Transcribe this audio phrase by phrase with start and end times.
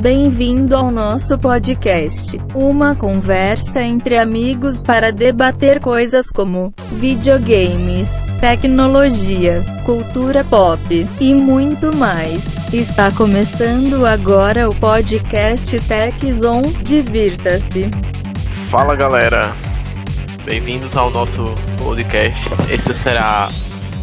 [0.00, 2.40] Bem-vindo ao nosso podcast.
[2.54, 8.08] Uma conversa entre amigos para debater coisas como videogames,
[8.40, 12.72] tecnologia, cultura pop e muito mais.
[12.72, 16.72] Está começando agora o podcast Tech Zone.
[16.82, 17.90] Divirta-se.
[18.70, 19.54] Fala galera,
[20.46, 22.48] bem-vindos ao nosso podcast.
[22.72, 23.50] Essa será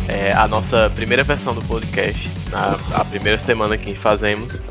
[0.08, 4.62] é, a nossa primeira versão do podcast, na, a primeira semana que fazemos.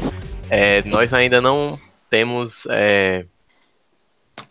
[0.50, 1.78] É, nós ainda não
[2.08, 3.26] temos é,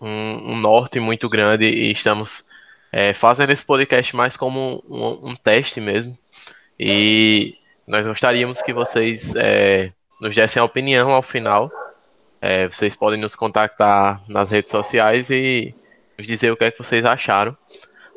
[0.02, 2.46] um, um, norte muito grande e estamos
[2.92, 6.18] é, fazendo esse podcast mais como um, um, teste mesmo.
[6.78, 7.56] E
[7.88, 11.72] nós gostaríamos que vocês é, nos dessem a opinião ao final.
[12.42, 15.74] É, vocês podem nos contactar nas redes sociais e
[16.18, 17.58] nos dizer o que é que vocês acharam.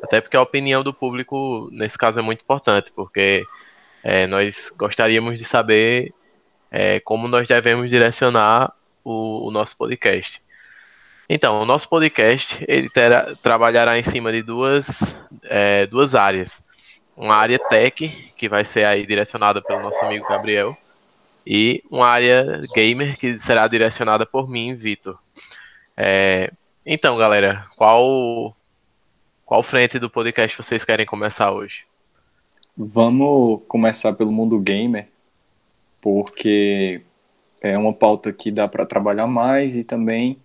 [0.03, 3.45] Até porque a opinião do público, nesse caso, é muito importante, porque
[4.03, 6.13] é, nós gostaríamos de saber
[6.71, 8.73] é, como nós devemos direcionar
[9.03, 10.41] o, o, nosso podcast.
[11.27, 16.63] Então, o nosso podcast ele terá, trabalhará em cima de duas, é, duas áreas.
[17.15, 20.77] Uma área tech, que vai ser aí direcionada pelo nosso amigo Gabriel,
[21.45, 25.17] e uma área gamer, que será direcionada por mim, Vitor.
[25.97, 26.49] É,
[26.85, 28.55] então, galera, qual,
[29.45, 31.83] qual frente do podcast vocês querem começar hoje?
[32.77, 35.07] Vamos começar pelo mundo gamer,
[36.01, 37.01] porque
[37.61, 40.37] é uma pauta que dá para trabalhar mais e também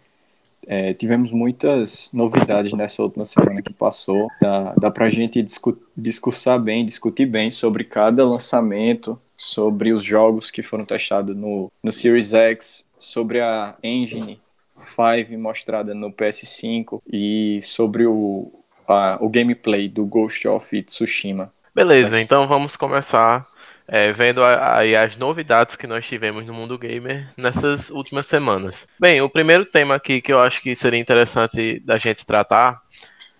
[0.66, 4.28] é, tivemos muitas novidades nessa última semana que passou.
[4.40, 10.02] Dá, dá para a gente discu discursar bem, discutir bem sobre cada lançamento, sobre os
[10.04, 14.40] jogos que foram testados no, no Series X, sobre a engine
[14.84, 18.52] 5 mostrada no PS5 e sobre o,
[18.86, 21.52] a, o gameplay do Ghost of Tsushima.
[21.74, 23.44] Beleza, então vamos começar
[23.88, 28.86] é, vendo aí as novidades que nós tivemos no mundo gamer nessas últimas semanas.
[28.98, 32.80] Bem, o primeiro tema aqui que eu acho que seria interessante da gente tratar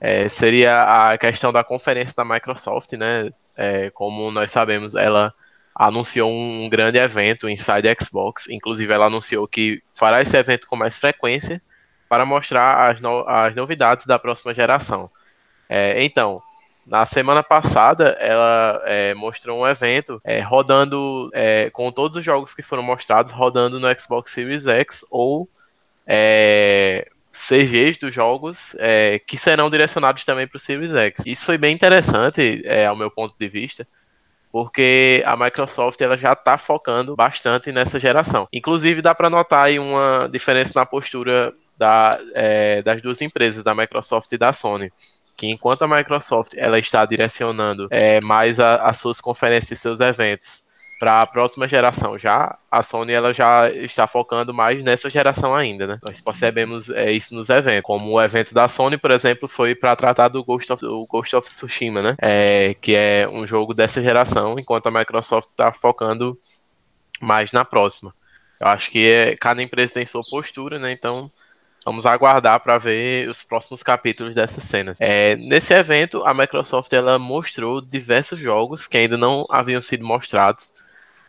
[0.01, 3.31] é, seria a questão da conferência da Microsoft, né?
[3.57, 5.33] É, como nós sabemos, ela
[5.73, 10.99] anunciou um grande evento Inside Xbox, inclusive ela anunciou que fará esse evento com mais
[10.99, 11.63] frequência
[12.09, 15.09] para mostrar as, no as novidades da próxima geração.
[15.69, 16.43] É, então,
[16.87, 22.55] na semana passada, ela é, mostrou um evento é, rodando é, com todos os jogos
[22.55, 25.49] que foram mostrados, rodando no Xbox Series X ou
[26.07, 31.23] é, CGs dos jogos é, que serão direcionados também para o Series X.
[31.25, 33.89] Isso foi bem interessante, é, ao meu ponto de vista,
[34.53, 38.47] porque a Microsoft ela já está focando bastante nessa geração.
[38.53, 42.19] Inclusive, dá para notar aí uma diferença na postura da,
[42.85, 44.93] das duas empresas, da Microsoft e da Sony
[45.37, 50.63] que enquanto a Microsoft ela está direcionando é, mais as suas conferências e seus eventos
[50.99, 55.87] para a próxima geração, já a Sony ela já está focando mais nessa geração ainda,
[55.87, 55.99] né?
[56.03, 59.97] Nós percebemos é, isso nos eventos, como o evento da Sony, por exemplo, foi para
[59.97, 62.17] tratar do Ghost of, Ghost of Tsushima, né?
[62.19, 66.39] É, que é um jogo dessa geração, enquanto a Microsoft está focando
[67.21, 68.15] mais na próxima.
[68.61, 70.93] Eu acho que é, cada empresa tem sua postura, né?
[70.93, 71.31] Então
[71.85, 74.99] Vamos aguardar para ver os próximos capítulos dessas cenas.
[75.01, 80.73] É, nesse evento, a Microsoft ela mostrou diversos jogos que ainda não haviam sido mostrados.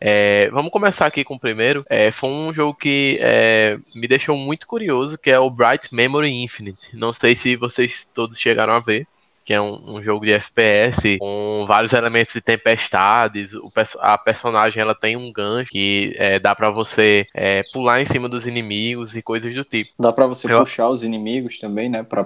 [0.00, 1.84] É, vamos começar aqui com o primeiro.
[1.88, 6.42] É, foi um jogo que é, me deixou muito curioso, que é o Bright Memory
[6.42, 6.88] Infinite.
[6.94, 9.06] Não sei se vocês todos chegaram a ver
[9.46, 13.54] que é um, um, jogo de FPS com vários elementos de tempestades.
[13.54, 18.06] O, a personagem ela tem um gancho que é, dá para você é, pular em
[18.06, 19.92] cima dos inimigos e coisas do tipo.
[20.00, 20.58] Dá para você Eu...
[20.58, 22.24] puxar os inimigos também, né, para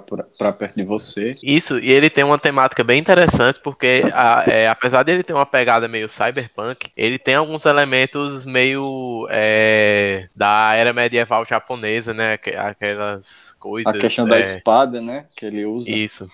[0.51, 1.35] perto de você.
[1.43, 5.33] Isso, e ele tem uma temática bem interessante porque a, é, apesar de ele ter
[5.33, 12.33] uma pegada meio cyberpunk, ele tem alguns elementos meio é, da era medieval japonesa, né,
[12.33, 13.93] aquelas coisas.
[13.93, 14.41] A questão da é.
[14.41, 15.91] espada, né, que ele usa.
[15.91, 16.27] Isso.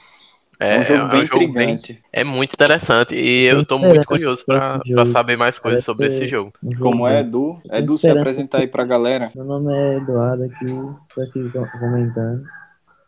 [0.60, 1.94] É, é um jogo é bem um intrigante.
[1.94, 6.08] Bem, é muito interessante e eu tô muito curioso pra, pra saber mais coisas sobre
[6.08, 6.52] esse jogo.
[6.80, 7.62] Como é, Edu?
[7.72, 9.32] Edu, se apresentar aí pra galera.
[9.36, 10.66] Meu nome é Eduardo aqui,
[11.14, 12.44] tô aqui comentando.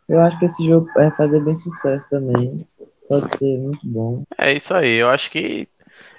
[0.08, 2.66] Eu acho que esse jogo vai fazer bem sucesso também.
[3.08, 4.22] Pode ser muito bom.
[4.38, 5.68] É isso aí, eu acho que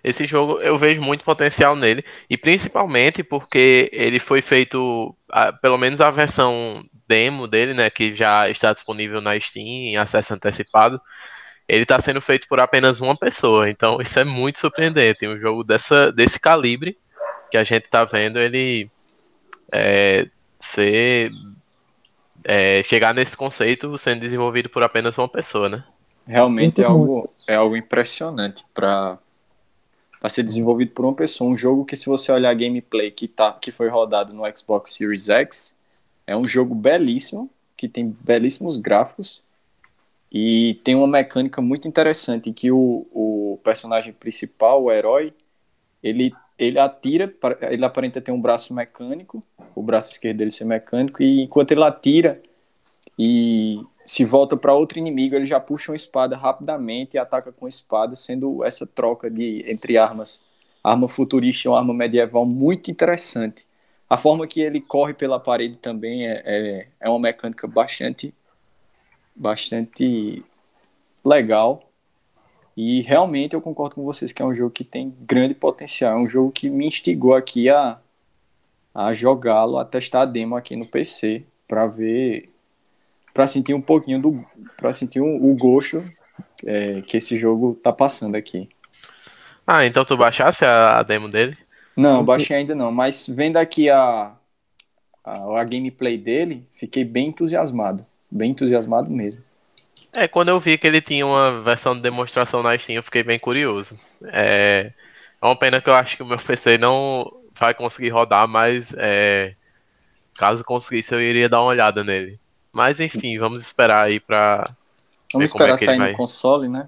[0.03, 2.03] esse jogo eu vejo muito potencial nele.
[2.29, 5.15] E principalmente porque ele foi feito,
[5.61, 10.33] pelo menos a versão demo dele, né, que já está disponível na Steam em acesso
[10.33, 11.00] antecipado,
[11.71, 13.69] ele está sendo feito por apenas uma pessoa.
[13.69, 15.25] Então isso é muito surpreendente.
[15.25, 16.97] Um jogo dessa, desse calibre
[17.50, 18.89] que a gente está vendo, ele
[19.71, 20.27] é,
[20.59, 21.31] ser
[22.44, 25.81] é, chegar nesse conceito sendo desenvolvido por apenas uma pessoa, né?
[26.27, 29.17] Realmente é algo, é algo impressionante para
[30.19, 31.50] vai ser desenvolvido por uma pessoa.
[31.50, 34.94] Um jogo que, se você olhar a gameplay que, tá, que foi rodado no Xbox
[34.94, 35.75] Series X,
[36.27, 39.41] é um jogo belíssimo, que tem belíssimos gráficos
[40.31, 45.33] e tem uma mecânica muito interessante que o, o personagem principal, o herói,
[46.01, 47.33] ele, ele atira,
[47.69, 49.43] ele aparenta ter um braço mecânico,
[49.75, 52.39] o braço esquerdo dele ser mecânico, e enquanto ele atira
[53.19, 57.65] e se volta para outro inimigo, ele já puxa uma espada rapidamente e ataca com
[57.65, 60.43] a espada, sendo essa troca de entre armas,
[60.81, 63.65] arma futurista e uma arma medieval muito interessante.
[64.09, 68.33] A forma que ele corre pela parede também é, é, é uma mecânica bastante
[69.41, 70.43] bastante
[71.25, 71.89] legal.
[72.77, 76.17] E realmente eu concordo com vocês que é um jogo que tem grande potencial.
[76.17, 77.97] É um jogo que me instigou aqui a,
[78.93, 82.49] a jogá-lo, a testar a demo aqui no PC, para ver,
[83.33, 84.45] para sentir um pouquinho do,
[84.77, 86.03] para sentir um, o gosto
[86.65, 88.69] é, que esse jogo tá passando aqui.
[89.65, 91.57] Ah, então tu baixasse a, a demo dele?
[91.95, 94.31] Não, baixei ainda não, mas vendo aqui a,
[95.23, 99.41] a, a gameplay dele, fiquei bem entusiasmado bem entusiasmado mesmo.
[100.13, 103.23] É, quando eu vi que ele tinha uma versão de demonstração na Steam, eu fiquei
[103.23, 103.97] bem curioso.
[104.25, 104.91] É,
[105.41, 108.93] é uma pena que eu acho que o meu PC não vai conseguir rodar, mas
[108.97, 109.53] é,
[110.35, 112.39] caso conseguisse eu iria dar uma olhada nele.
[112.73, 114.75] Mas enfim, vamos esperar aí pra.
[115.33, 116.11] Vamos ver esperar é sair vai.
[116.11, 116.87] no console, né?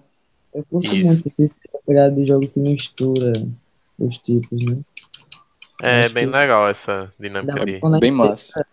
[0.53, 1.05] Eu curto Isso.
[1.05, 1.51] muito esse
[1.85, 3.33] pegada de jogo que mistura
[3.99, 4.77] os tipos, né?
[5.81, 7.81] É Acho bem legal essa dinâmica ali.
[7.99, 8.65] Bem massa.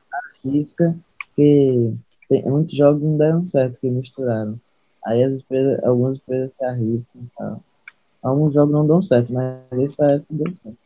[0.42, 1.92] porque
[2.30, 4.58] tem, muitos jogos não deram certo que misturaram.
[5.04, 7.62] Aí as empresas, algumas empresas se arriscam e tal.
[8.22, 10.78] Alguns jogos não dão certo, mas esse parece que deu certo.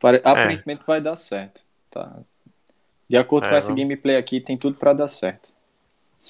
[0.00, 1.62] Pare- Aparentemente vai dar certo.
[1.90, 2.18] Tá.
[3.08, 5.50] De acordo É, com essa vamos- gameplay aqui, tem tudo para dar certo.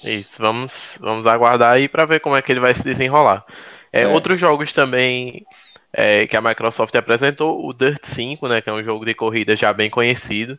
[0.03, 3.43] Isso, vamos, vamos aguardar aí pra ver como é que ele vai se desenrolar.
[3.91, 4.07] É, É.
[4.07, 5.45] Outros jogos também
[5.91, 9.55] é, que a Microsoft apresentou, o Dirt 5, né, que é um jogo de corrida
[9.55, 10.57] já bem conhecido.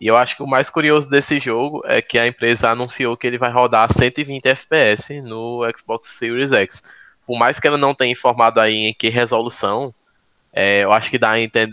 [0.00, 3.26] E eu acho que o mais curioso desse jogo é que a empresa anunciou que
[3.26, 6.82] ele vai rodar a 120 FPS no Xbox Series X.
[7.26, 9.94] Por mais que ela não tenha informado aí em que resolução,
[10.52, 11.32] é, eu acho que dá,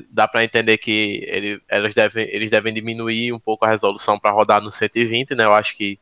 [0.10, 4.32] dá para entender que ele, elas devem, eles devem diminuir um pouco a resolução para
[4.32, 5.44] rodar no 120, né?
[5.44, 6.00] Eu acho que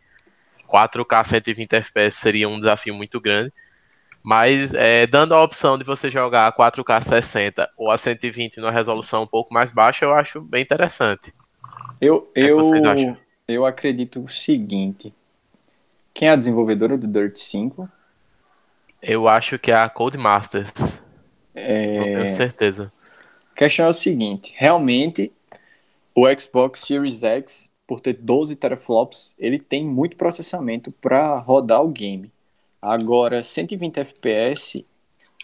[0.67, 3.51] 4K 120 FPS seria um desafio muito grande.
[4.23, 8.71] Mas é, dando a opção de você jogar a 4K 60 ou a 120 numa
[8.71, 11.33] resolução um pouco mais baixa, eu acho bem interessante.
[12.01, 13.17] Eu, que eu,
[13.47, 15.13] eu acredito o seguinte.
[16.13, 17.87] Quem é a desenvolvedora do Dirt 5?
[19.01, 20.99] Eu acho que é a Codemasters.
[21.93, 22.91] Não É, tenho certeza.
[23.53, 25.33] A questão é o seguinte, realmente
[26.15, 31.89] o Xbox Series X, por ter 12 teraflops, ele tem muito processamento para rodar o
[31.89, 32.31] game.
[32.81, 34.85] Agora, 120 FPS,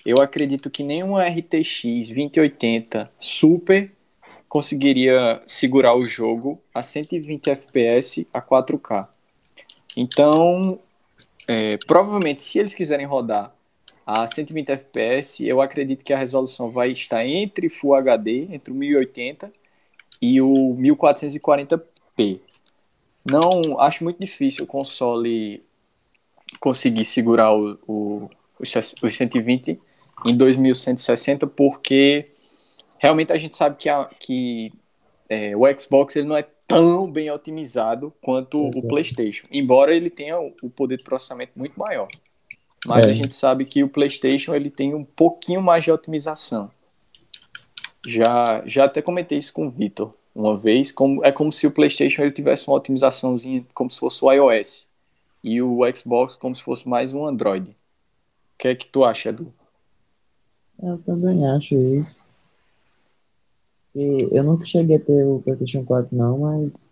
[0.06, 3.92] eu acredito que nenhum RTX 2080 Super
[4.54, 9.08] conseguiria segurar o jogo a 120 FPS a 4K.
[9.98, 10.78] Então,
[11.48, 13.52] é, provavelmente, se eles quiserem rodar
[14.06, 18.76] a 120 FPS, eu acredito que a resolução vai estar entre Full HD, entre o
[18.76, 19.52] 1080
[20.22, 22.40] e o 1440p.
[23.26, 25.64] Não, acho muito difícil o console
[26.60, 28.30] conseguir segurar o, o,
[28.60, 28.72] os
[29.02, 29.82] os 120
[30.28, 32.33] em 2160, porque
[33.04, 34.72] realmente a gente sabe que, a, que
[35.28, 38.82] é, o Xbox ele não é tão bem otimizado quanto o.
[38.88, 42.08] PlayStation, embora ele tenha o, o poder de processamento muito maior.
[42.86, 43.12] Mas É.
[43.12, 46.72] a gente sabe que o PlayStation ele tem um pouquinho mais de otimização.
[48.08, 50.92] Já, já até comentei isso com o Vitor uma vez.
[50.92, 54.88] Como, é como se o PlayStation ele tivesse uma otimizaçãozinha como se fosse o iOS
[55.44, 57.70] e o Xbox como se fosse mais um Android.
[57.70, 57.76] O
[58.58, 59.54] que é que tu acha, Edu?
[60.82, 62.26] Eu também acho isso.
[63.96, 66.90] E eu nunca cheguei a ter o PlayStation 4 não, mas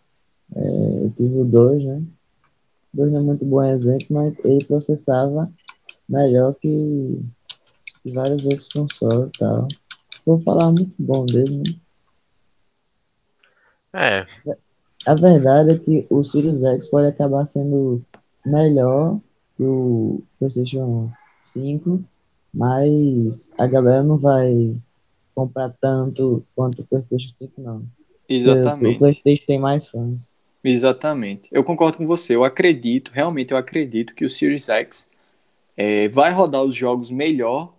[0.55, 2.03] é, eu tive o 2, né?
[2.93, 5.51] O 2 não é muito bom exemplo, mas ele processava
[6.09, 7.19] melhor que,
[8.03, 9.67] que vários outros consoles e tal.
[10.25, 11.75] Vou falar muito bom dele, né?
[14.47, 14.57] É,
[15.05, 18.03] A verdade é que o Sirius X pode acabar sendo
[18.45, 19.19] melhor
[19.57, 21.11] que o PlayStation
[21.43, 22.03] 5,
[22.53, 24.75] mas a galera não vai
[25.41, 27.79] comprar tanto quanto o PlayStation 5, não.
[27.79, 28.33] Porque
[28.95, 30.37] O PlayStation tem mais fãs.
[30.63, 31.49] Exatamente.
[31.51, 32.35] Eu concordo com você.
[32.35, 35.09] Eu acredito, realmente eu acredito que o Series X
[35.75, 37.73] é, vai rodar os jogos melhor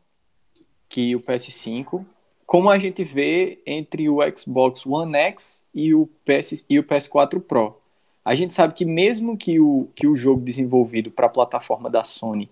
[0.89, 2.05] que o PS5,
[2.45, 7.41] como a gente vê entre o Xbox One X e o, PS, e o PS4
[7.41, 7.77] Pro.
[8.25, 12.05] A gente sabe que mesmo que o, que o jogo desenvolvido para a plataforma da
[12.05, 12.51] Sony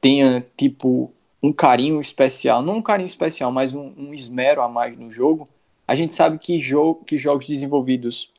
[0.00, 4.96] tenha tipo um carinho especial, não um carinho especial, mas um, um esmero a mais
[4.96, 5.48] no jogo,
[5.86, 8.32] a gente sabe que, jogo, que jogos desenvolvidos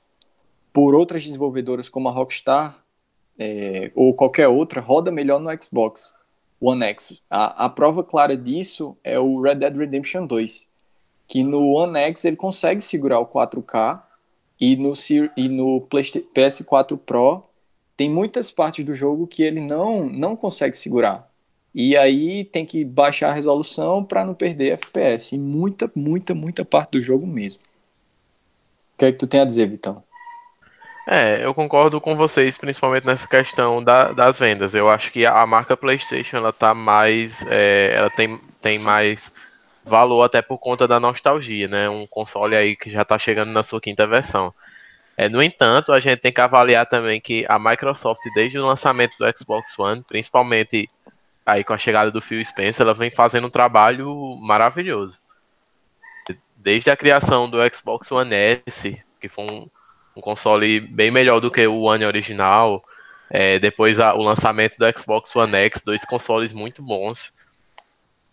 [0.71, 2.83] por outras desenvolvedoras como a Rockstar
[3.37, 6.15] é, ou qualquer outra roda melhor no Xbox
[6.59, 7.21] One X.
[7.29, 10.69] A, a prova clara disso é o Red Dead Redemption 2,
[11.27, 14.01] que no One X ele consegue segurar o 4K
[14.59, 14.93] e no,
[15.35, 17.43] e no PS4 Pro
[17.97, 21.29] tem muitas partes do jogo que ele não, não consegue segurar.
[21.73, 25.35] E aí tem que baixar a resolução para não perder FPS.
[25.35, 27.61] E muita, muita, muita parte do jogo mesmo.
[28.93, 30.03] O que é que tu tem a dizer, Vitão?
[31.07, 34.73] É, eu concordo com vocês, principalmente nessa questão da, das vendas.
[34.73, 39.31] Eu acho que a marca PlayStation ela tá mais, é, ela tem, tem mais
[39.83, 41.89] valor até por conta da nostalgia, né?
[41.89, 44.53] Um console aí que já está chegando na sua quinta versão.
[45.17, 49.15] É, no entanto, a gente tem que avaliar também que a Microsoft, desde o lançamento
[49.17, 50.89] do Xbox One, principalmente
[51.45, 55.19] aí com a chegada do Phil Spencer, ela vem fazendo um trabalho maravilhoso.
[56.55, 59.67] Desde a criação do Xbox One S, que foi um,
[60.15, 62.83] um console bem melhor do que o One original,
[63.29, 67.33] é, depois a, o lançamento do Xbox One X, dois consoles muito bons,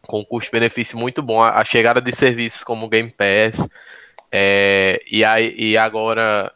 [0.03, 3.69] com custo-benefício muito bom, a, a, chegada de serviços como o Game Pass,
[4.31, 6.53] é, e, aí, e agora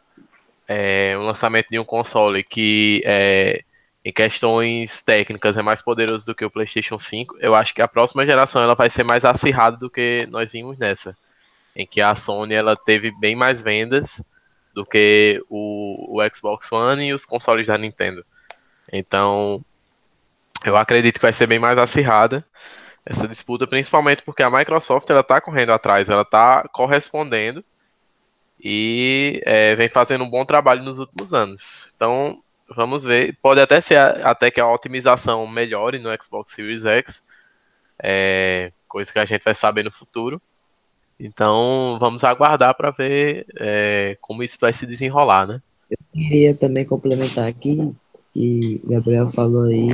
[0.67, 3.63] é, o lançamento de um console que é,
[4.05, 7.87] em questões técnicas é mais poderoso do que o PlayStation 5, eu acho que a
[7.87, 11.17] próxima geração ela vai ser mais acirrada do que nós vimos nessa,
[11.75, 14.21] em que a Sony ela teve bem mais vendas
[14.75, 18.23] do que o, o Xbox One e os consoles da Nintendo.
[18.93, 19.65] Então,
[20.63, 22.45] eu acredito que vai ser bem mais acirrada
[23.03, 27.65] essa disputa, principalmente porque a Microsoft ela está correndo atrás, ela está correspondendo
[28.59, 31.91] e é, vem fazendo um bom trabalho nos últimos anos.
[31.95, 33.37] Então, Vamos ver.
[33.41, 37.21] Pode até ser até que a otimização melhore no Xbox Series X.
[38.01, 40.41] É, coisa que a gente vai saber no futuro.
[41.19, 45.61] Então vamos aguardar para ver é, como isso vai se desenrolar, né?
[45.89, 47.93] Eu queria também complementar aqui
[48.33, 49.89] que o Gabriel falou aí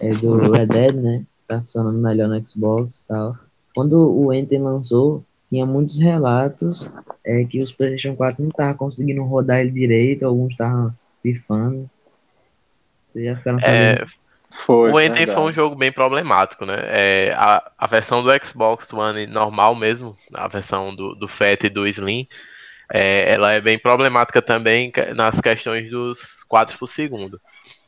[0.00, 1.24] é, do Red Dead, né?
[1.46, 3.36] Tá funcionando melhor no Xbox e tal.
[3.74, 6.88] Quando o Enter lançou, tinha muitos relatos
[7.24, 11.90] é, que os PlayStation 4 não estavam conseguindo rodar ele direito, alguns estavam pifando.
[13.14, 14.02] Vocês já ficaram sabendo?
[14.02, 14.06] É,
[14.50, 16.76] foi, o Enten foi um jogo bem problemático, né?
[16.78, 21.68] É, a, a versão do Xbox One normal mesmo, a versão do, do Fat e
[21.68, 22.26] do Slim,
[22.92, 27.40] é, ela é bem problemática também nas questões dos quadros por segundo.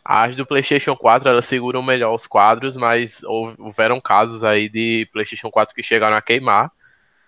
[0.04, 5.50] As do PlayStation 4 elas seguram melhor os quadros, mas houveram casos aí de PlayStation
[5.50, 6.70] 4 que chegaram a queimar.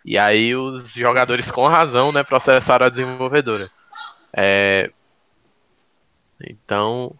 [0.04, 3.68] E aí os jogadores com razão, né, processaram a desenvolvedora.
[4.32, 4.90] É,
[6.40, 7.18] então,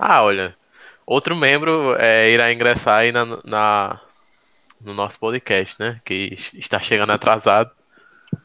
[0.00, 0.56] ah, olha,
[1.06, 4.00] outro membro é, irá ingressar aí na, na,
[4.80, 6.00] no nosso podcast, né?
[6.04, 7.70] Que está chegando atrasado.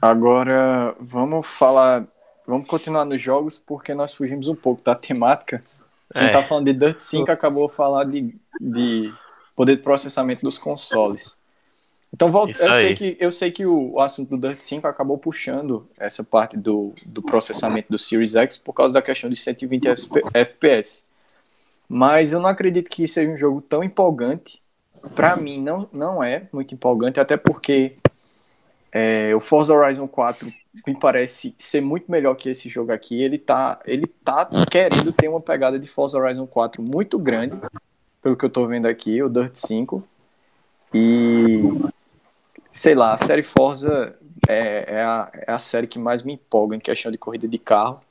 [0.01, 2.05] Agora, vamos falar.
[2.45, 5.63] Vamos continuar nos jogos, porque nós fugimos um pouco da temática.
[6.13, 6.33] A gente é.
[6.33, 9.11] tá falando de Dirt 5, acabou falar de, de
[9.55, 11.39] poder de processamento dos consoles.
[12.13, 15.87] Então, volta, eu, sei que, eu sei que o, assunto do Dirt 5 acabou puxando
[15.97, 19.87] essa parte do, do processamento do Series X por causa da questão de 120
[20.33, 21.04] FPS.
[21.87, 24.61] Mas eu não acredito que seja um jogo tão empolgante.
[25.13, 27.95] Para mim, não, não é muito empolgante, até porque
[28.91, 30.51] é, o Forza Horizon 4
[30.87, 33.21] me parece ser muito melhor que esse jogo aqui.
[33.21, 37.55] Ele tá, ele tá querendo ter uma pegada de Forza Horizon 4 muito grande,
[38.21, 40.03] pelo que eu tô vendo aqui, o Dirt 5.
[40.93, 41.61] E
[42.71, 44.15] sei lá, a série Forza
[44.47, 47.57] é, é, a, é a série que mais me empolga em questão de corrida de
[47.57, 48.01] carro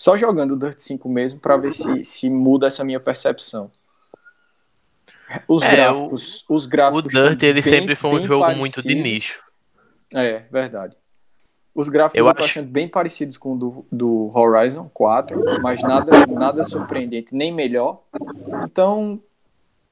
[0.00, 3.70] só jogando o Dirt 5 mesmo para ver se, se muda essa minha percepção.
[5.46, 7.04] Os é, gráficos, o, os gráficos.
[7.04, 9.42] O Dirt ele bem, sempre foi um jogo muito de nicho.
[10.10, 10.96] É, verdade.
[11.74, 15.82] Os gráficos eu, eu tô achando bem parecidos com o do, do Horizon 4, mas
[15.82, 18.00] nada, nada surpreendente, nem melhor.
[18.64, 19.20] Então,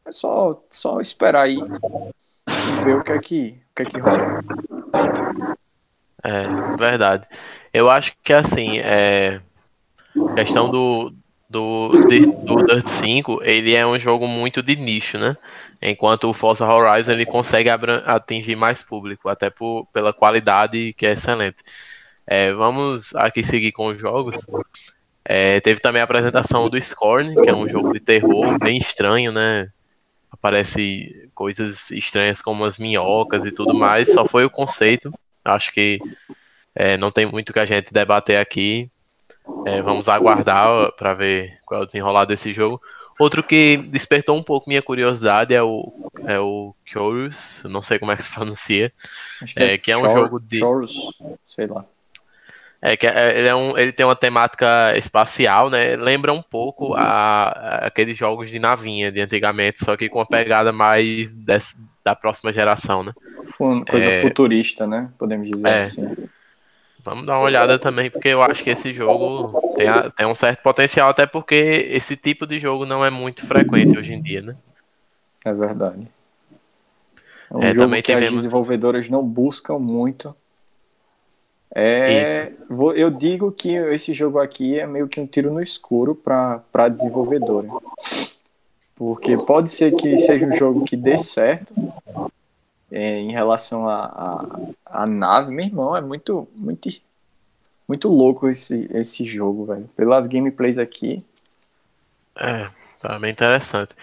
[0.06, 4.00] é só, só esperar aí e ver o que é que, o que, é que
[4.00, 4.40] rola.
[6.24, 6.42] É,
[6.78, 7.26] verdade.
[7.74, 9.42] Eu acho que assim, é,
[10.34, 11.12] questão do,
[11.48, 11.88] do,
[12.44, 15.36] do Dirt 5, ele é um jogo muito de nicho, né?
[15.80, 21.12] Enquanto o Forza Horizon ele consegue atingir mais público, até por, pela qualidade que é
[21.12, 21.58] excelente.
[22.26, 24.36] É, vamos aqui seguir com os jogos.
[25.24, 29.32] É, teve também a apresentação do Scorn, que é um jogo de terror bem estranho,
[29.32, 29.70] né?
[30.30, 34.12] Aparece coisas estranhas como as minhocas e tudo mais.
[34.12, 35.12] Só foi o conceito.
[35.44, 35.98] Acho que
[36.74, 38.90] é, não tem muito que a gente debater aqui.
[39.66, 42.80] É, vamos aguardar para ver qual é o desenrolar desse jogo.
[43.18, 45.92] Outro que despertou um pouco minha curiosidade é o,
[46.24, 48.92] é o Chorus, não sei como é que se pronuncia,
[49.42, 50.94] Acho é, que é um jogo de- Chorus,
[51.42, 51.84] sei lá.
[52.80, 55.96] É que é, ele, é um, ele tem uma temática espacial, né?
[55.96, 60.26] Lembra um pouco a, a aqueles jogos de navinha de antigamente, só que com uma
[60.26, 61.32] pegada mais
[62.04, 63.12] da próxima geração, né?
[63.90, 64.22] Coisa É.
[64.22, 65.10] futurista, né?
[65.18, 65.80] Podemos dizer É.
[65.82, 66.28] assim.
[67.04, 70.34] Vamos dar uma olhada também, porque eu acho que esse jogo tem, a- tem um
[70.34, 74.42] certo potencial, até porque esse tipo de jogo não é muito frequente hoje em dia,
[74.42, 74.56] né?
[75.44, 76.06] É verdade.
[77.50, 80.34] É um É, jogo também que as tivemos- desenvolvedoras não buscam muito.
[81.74, 86.14] É, vou- eu digo que esse jogo aqui é meio que um tiro no escuro
[86.14, 87.68] para a desenvolvedora.
[88.96, 91.72] Porque pode ser que seja um jogo que dê certo
[92.90, 95.52] é, em relação à nave.
[95.52, 96.88] Meu irmão, é muito, muito,
[97.86, 99.88] muito louco esse, esse jogo, velho.
[99.96, 101.24] Pelas gameplays aqui,
[102.38, 102.70] É,
[103.02, 103.94] tá bem interessante.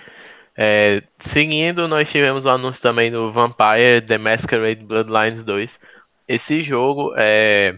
[0.57, 5.79] É, seguindo, nós tivemos o anúncio também do Vampire The Masquerade Bloodlines 2.
[6.27, 7.77] Esse jogo é.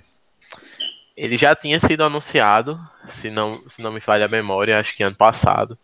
[1.16, 5.04] Ele já tinha sido anunciado, se não, se não me falha a memória, acho que
[5.04, 5.78] ano passado.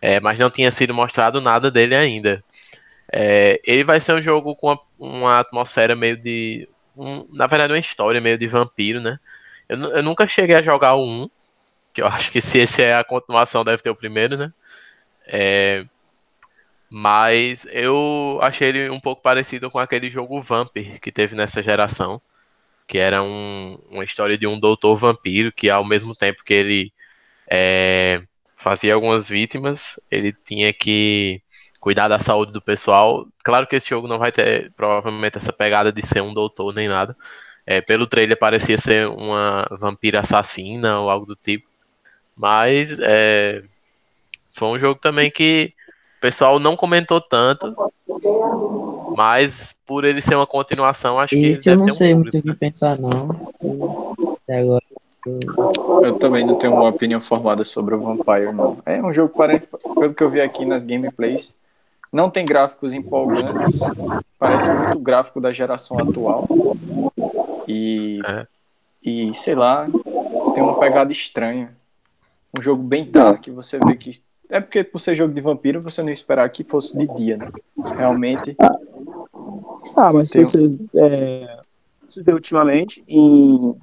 [0.00, 2.44] É, mas não tinha sido mostrado nada dele ainda.
[3.12, 6.68] É, ele vai ser um jogo com uma, uma atmosfera meio de.
[6.96, 9.18] um- na verdade, uma história meio de vampiro, né?
[9.68, 11.30] Eu, eu nunca cheguei a jogar o 1,
[11.94, 14.52] que eu acho que se esse é a continuação, deve ter o primeiro, né?
[15.26, 15.86] É,
[16.90, 22.20] mas eu achei ele um pouco parecido com aquele jogo Vampir que teve nessa geração.
[22.88, 26.92] Que era um- uma história de um doutor vampiro que, ao mesmo tempo que ele
[27.50, 28.22] é,
[28.56, 31.42] fazia algumas vítimas, ele tinha que
[31.86, 33.28] cuidar da saúde do pessoal.
[33.44, 36.88] Claro que esse jogo não vai ter provavelmente essa pegada de ser um doutor nem
[36.88, 37.16] nada.
[37.64, 41.68] É, pelo trailer parecia ser uma vampira assassina ou algo do tipo.
[42.34, 43.62] Mas é,
[44.50, 45.72] foi um jogo também que
[46.18, 47.72] o pessoal não comentou tanto.
[49.16, 52.14] Mas por ele ser uma continuação, acho que ele Esse eu não ter um sei
[52.14, 52.56] muito o que né?
[52.58, 54.34] pensar, não.
[54.42, 54.82] Até agora.
[56.02, 58.76] Eu também não tenho uma opinião formada sobre o Vampire, não.
[58.84, 59.32] É um jogo,
[59.94, 61.54] pelo que eu vi aqui nas gameplays,
[62.16, 63.78] não tem gráficos empolgantes,
[64.38, 66.48] parece muito gráfico da geração atual.
[67.68, 68.46] E, É.
[69.02, 69.86] e sei lá,
[70.54, 71.76] tem uma pegada estranha.
[72.58, 74.18] Um jogo bem dark, você vê que.
[74.48, 77.36] É porque por ser jogo de vampiro, você não ia esperar que fosse de dia,
[77.36, 77.50] né?
[77.96, 78.56] Realmente.
[79.94, 81.60] Ah, mas se você, é,
[82.08, 83.78] se vê ultimamente, em,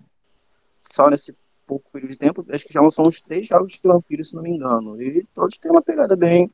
[0.81, 1.35] só nesse
[1.67, 4.41] pouco período de tempo, acho que já são uns três jogos de vampiro, se não
[4.41, 4.99] me engano.
[4.99, 6.49] E todos têm uma pegada bem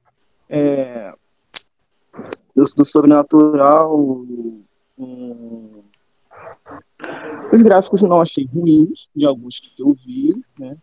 [0.50, 1.13] é,
[2.56, 4.26] do, do sobrenatural.
[7.52, 10.78] os gráficos não achei ruins, de alguns que eu vi, né?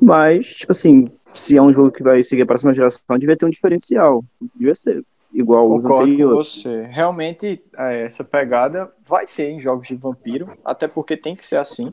[0.00, 3.46] Mas, tipo assim, se é um jogo que vai seguir a próxima geração, devia ter
[3.46, 4.24] um diferencial.
[4.54, 6.62] Devia ser igual aos Concordo com anteriores.
[6.62, 6.82] você.
[6.84, 11.56] Realmente, é, essa pegada vai ter em jogos de vampiro, até porque tem que ser
[11.56, 11.92] assim.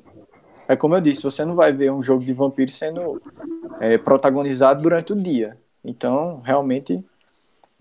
[0.68, 3.22] É como eu disse, você não vai ver um jogo de vampiro sendo
[3.80, 5.58] é, protagonizado durante o dia.
[5.84, 7.04] Então, realmente.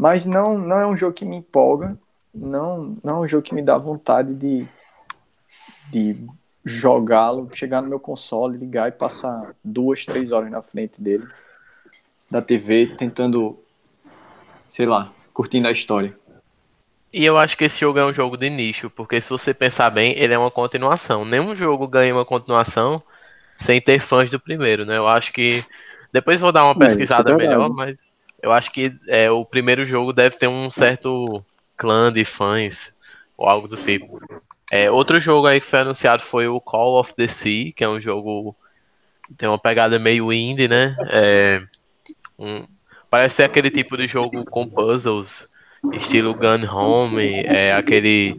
[0.02, 1.96] Mas não, não é um jogo que me empolga.
[2.34, 4.66] Não, não é um jogo que me dá vontade de,
[5.90, 6.26] de
[6.64, 11.26] jogá-lo, chegar no meu console, ligar e passar duas, três horas na frente dele,
[12.30, 13.58] da TV, tentando,
[14.68, 16.16] sei lá, curtindo a história.
[17.12, 19.90] E eu acho que esse jogo é um jogo de nicho, porque se você pensar
[19.90, 21.24] bem, ele é uma continuação.
[21.24, 23.02] Nenhum jogo ganha uma continuação
[23.58, 24.98] sem ter fãs do primeiro, né?
[24.98, 25.64] Eu acho que.
[26.12, 27.34] Depois vou dar uma É, é pesquisada verdade.
[27.34, 28.11] melhor, mas
[28.42, 31.42] eu acho que é, o primeiro jogo deve ter um certo
[31.76, 32.92] clã de fãs,
[33.36, 34.20] ou algo do tipo.
[34.70, 37.88] É, outro jogo aí que foi anunciado foi o Call of the Sea, que é
[37.88, 38.56] um jogo
[39.28, 40.96] que tem uma pegada meio indie, né?
[41.08, 41.62] É,
[42.38, 42.66] um-
[43.10, 45.48] parece ser aquele tipo de jogo com puzzles,
[45.92, 48.36] estilo Gun Home, é aquele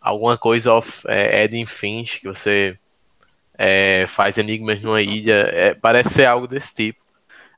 [0.00, 2.78] alguma coisa of é, Eden Finch que você
[3.58, 7.07] é, faz enigmas numa ilha, é, parece ser algo desse tipo.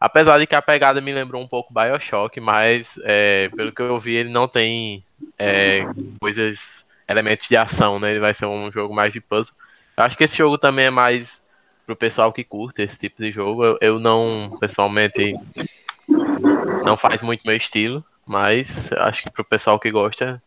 [0.00, 4.00] Apesar de que a pegada me lembrou um pouco Bioshock, mas é, pelo que eu
[4.00, 5.04] vi ele não tem
[5.38, 5.84] é,
[6.18, 8.10] coisas, elementos de ação, né?
[8.10, 9.54] Ele vai ser um jogo mais de puzzle.
[9.94, 11.42] Eu acho que esse jogo também é mais
[11.84, 13.62] pro pessoal que curte esse tipo de jogo.
[13.62, 15.34] Eu, eu não, pessoalmente,
[16.08, 20.40] não faz muito meu estilo, mas acho que pro pessoal que gosta,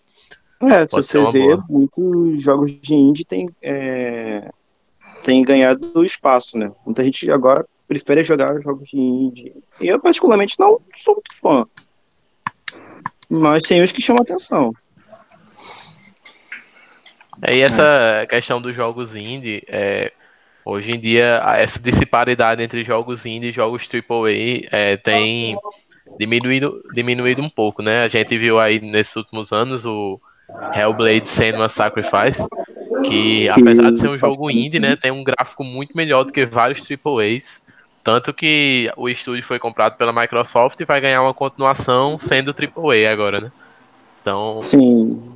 [0.61, 1.63] É, se você vê, boa.
[1.69, 4.49] muitos jogos de indie têm é,
[5.23, 6.71] têm ganhado espaço, né?
[6.85, 9.53] Muita gente agora prefere jogar jogos de indie.
[9.79, 11.65] Eu, particularmente, não sou muito fã.
[13.29, 14.73] Mas tem uns que chamam atenção.
[17.49, 20.11] É, e essa questão dos jogos indie, é,
[20.65, 25.57] Hoje em dia, essa disparidade entre jogos indie e jogos AAA é, tem
[26.17, 28.03] diminuído, diminuído um pouco, né?
[28.03, 30.21] A gente viu aí nesses últimos anos o
[30.73, 32.47] Hellblade Senua Sacrifice,
[33.05, 36.45] que apesar de ser um jogo indie, né, tem um gráfico muito melhor do que
[36.45, 37.61] vários AAAs.
[38.03, 43.11] Tanto que o estúdio foi comprado pela Microsoft e vai ganhar uma continuação sendo AAA
[43.11, 43.51] agora, né?
[44.21, 44.61] Então.
[44.63, 45.31] Sim.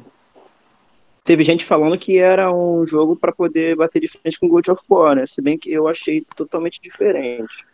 [1.23, 4.81] Teve gente falando que era um jogo para poder bater de frente com God of
[4.89, 5.25] War, né?
[5.25, 7.65] Se bem que eu achei totalmente diferente.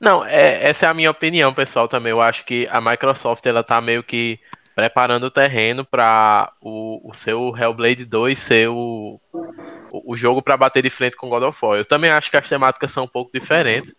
[0.00, 2.10] Não, é, essa é a minha opinião, pessoal, também.
[2.10, 4.38] Eu acho que a Microsoft ela tá meio que
[4.74, 9.20] preparando o terreno para o, o seu Hellblade 2 ser o,
[9.90, 11.78] o, o jogo para bater de frente com God of War.
[11.78, 13.94] Eu também acho que as temáticas são um pouco diferentes,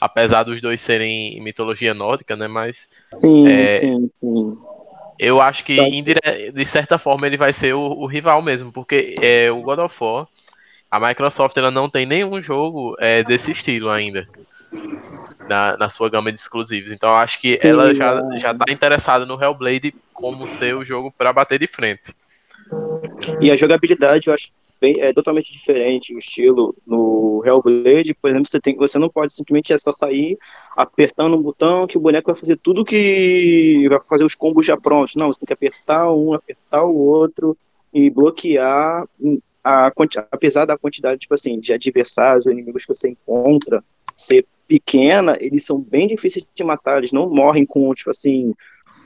[0.00, 2.46] apesar dos dois serem em mitologia nórdica, né?
[2.46, 4.58] Mas sim, é, sim, sim.
[5.18, 5.76] Eu acho que
[6.52, 9.96] de certa forma ele vai ser o, o rival mesmo, porque é, o God of
[10.00, 10.28] War,
[10.90, 14.26] a Microsoft ela não tem nenhum jogo é, desse estilo ainda
[15.48, 16.90] na, na sua gama de exclusivos.
[16.90, 18.38] Então acho que Sim, ela já, é.
[18.38, 22.14] já tá interessada no Hellblade como ser o jogo para bater de frente.
[23.40, 28.48] E a jogabilidade eu acho bem, é totalmente diferente o estilo no Hellblade, por exemplo,
[28.48, 30.38] você tem você não pode simplesmente é só sair
[30.76, 34.76] apertando um botão que o boneco vai fazer tudo que vai fazer os combos já
[34.76, 35.16] prontos.
[35.16, 37.56] Não, você tem que apertar um, apertar o outro
[37.92, 39.04] e bloquear
[39.62, 39.92] a,
[40.30, 43.82] apesar da quantidade tipo assim de adversários ou inimigos que você encontra
[44.16, 48.54] ser pequena, eles são bem difíceis de matar, eles não morrem com, tipo assim,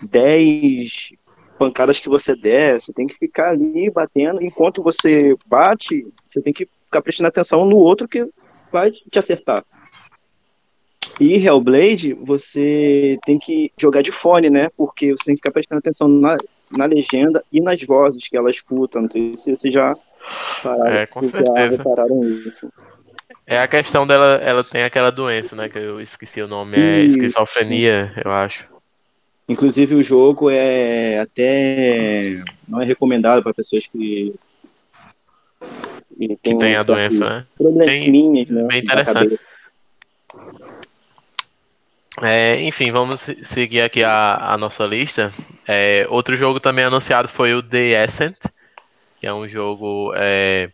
[0.02, 1.12] 10
[1.56, 6.52] pancadas que você der, você tem que ficar ali batendo, enquanto você bate, você tem
[6.52, 8.28] que ficar prestando atenção no outro que
[8.72, 9.64] vai te acertar.
[11.20, 14.70] E Hellblade, você tem que jogar de fone, né?
[14.76, 16.36] Porque você tem que ficar prestando atenção na,
[16.76, 19.00] na legenda e nas vozes que ela escuta.
[19.00, 19.94] Não sei se vocês já
[20.62, 21.76] pararam, é, com certeza.
[21.76, 22.72] repararam isso.
[23.46, 25.68] É a questão dela, ela tem aquela doença, né?
[25.68, 28.66] Que eu esqueci o nome, é esquizofrenia, eu acho.
[29.48, 34.34] Inclusive o jogo é até não é recomendado para pessoas que
[36.16, 37.46] que tem, tem a doença, né?
[37.84, 38.10] Bem,
[38.48, 38.62] né?
[38.68, 39.38] Bem interessante.
[42.20, 45.32] É, enfim, vamos seguir aqui a, a nossa lista.
[45.66, 48.36] É, outro jogo também anunciado foi o The Ascent,
[49.20, 50.70] que é um jogo é,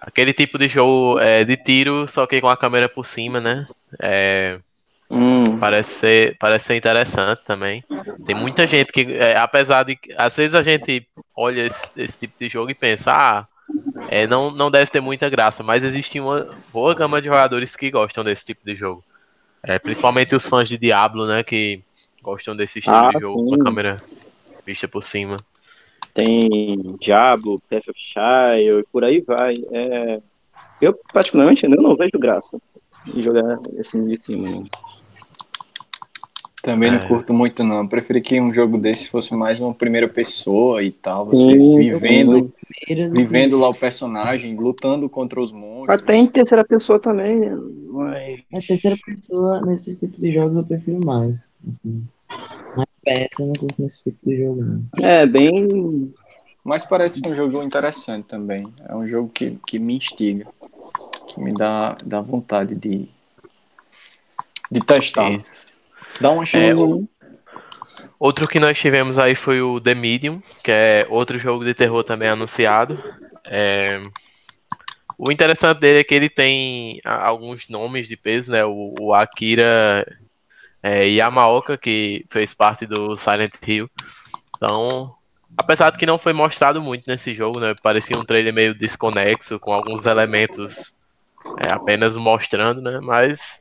[0.00, 3.66] Aquele tipo de jogo é, de tiro, só que com a câmera por cima, né?
[4.00, 4.58] É,
[5.10, 5.58] hum.
[5.58, 7.84] parece, ser, parece ser interessante também.
[8.24, 9.98] Tem muita gente que, é, apesar de.
[10.16, 11.06] Às vezes a gente
[11.36, 13.46] olha esse, esse tipo de jogo e pensa, ah,
[14.26, 18.24] não, não deve ter muita graça, mas existe uma boa gama de jogadores que gostam
[18.24, 19.04] desse tipo de jogo.
[19.62, 21.42] É, principalmente os fãs de Diablo, né?
[21.42, 21.82] Que
[22.22, 23.48] gostam desse estilo ah, de jogo sim.
[23.48, 24.02] com a câmera
[24.66, 25.36] vista por cima
[26.14, 29.54] tem Diablo, Path of Shire, por aí vai.
[29.72, 30.20] É,
[30.80, 32.60] eu, particularmente, eu não vejo graça
[33.14, 34.48] em jogar assim de cima.
[34.48, 34.64] Né?
[36.62, 36.92] Também é.
[36.92, 37.86] não curto muito, não.
[37.86, 41.26] Preferi que um jogo desse fosse mais uma primeira pessoa e tal.
[41.26, 42.52] Você Sim, vivendo,
[42.86, 45.69] vivendo lá o personagem, lutando contra os monstros.
[45.94, 47.56] Até em terceira pessoa também, né?
[47.90, 48.40] Mas...
[48.54, 51.48] A terceira pessoa, nesses tipos de jogos, eu prefiro mais.
[51.68, 52.04] Assim.
[53.04, 54.84] FPS eu não curto nesse tipo de jogo, não.
[55.02, 56.12] É, bem.
[56.62, 58.72] Mas parece um jogo interessante também.
[58.88, 60.46] É um jogo que, que me instiga.
[61.28, 63.08] Que me dá, dá vontade de,
[64.70, 65.30] de testar.
[66.20, 66.80] Dá uma chance.
[66.80, 67.08] É, o...
[68.18, 72.04] Outro que nós tivemos aí foi o The Medium, que é outro jogo de terror
[72.04, 73.02] também anunciado.
[73.44, 74.02] É...
[75.22, 78.64] O interessante dele é que ele tem alguns nomes de peso, né?
[78.64, 80.06] O, o Akira
[80.82, 83.90] é, Yamaoka, que fez parte do Silent Hill.
[84.56, 85.14] Então,
[85.58, 87.74] apesar de que não foi mostrado muito nesse jogo, né?
[87.82, 90.96] Parecia um trailer meio desconexo, com alguns elementos
[91.68, 92.98] é, apenas mostrando, né?
[93.02, 93.60] Mas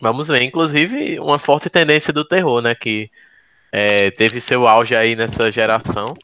[0.00, 0.42] vamos ver.
[0.42, 2.76] Inclusive, uma forte tendência do terror, né?
[2.76, 3.10] Que
[3.72, 6.14] é, teve seu auge aí nessa geração.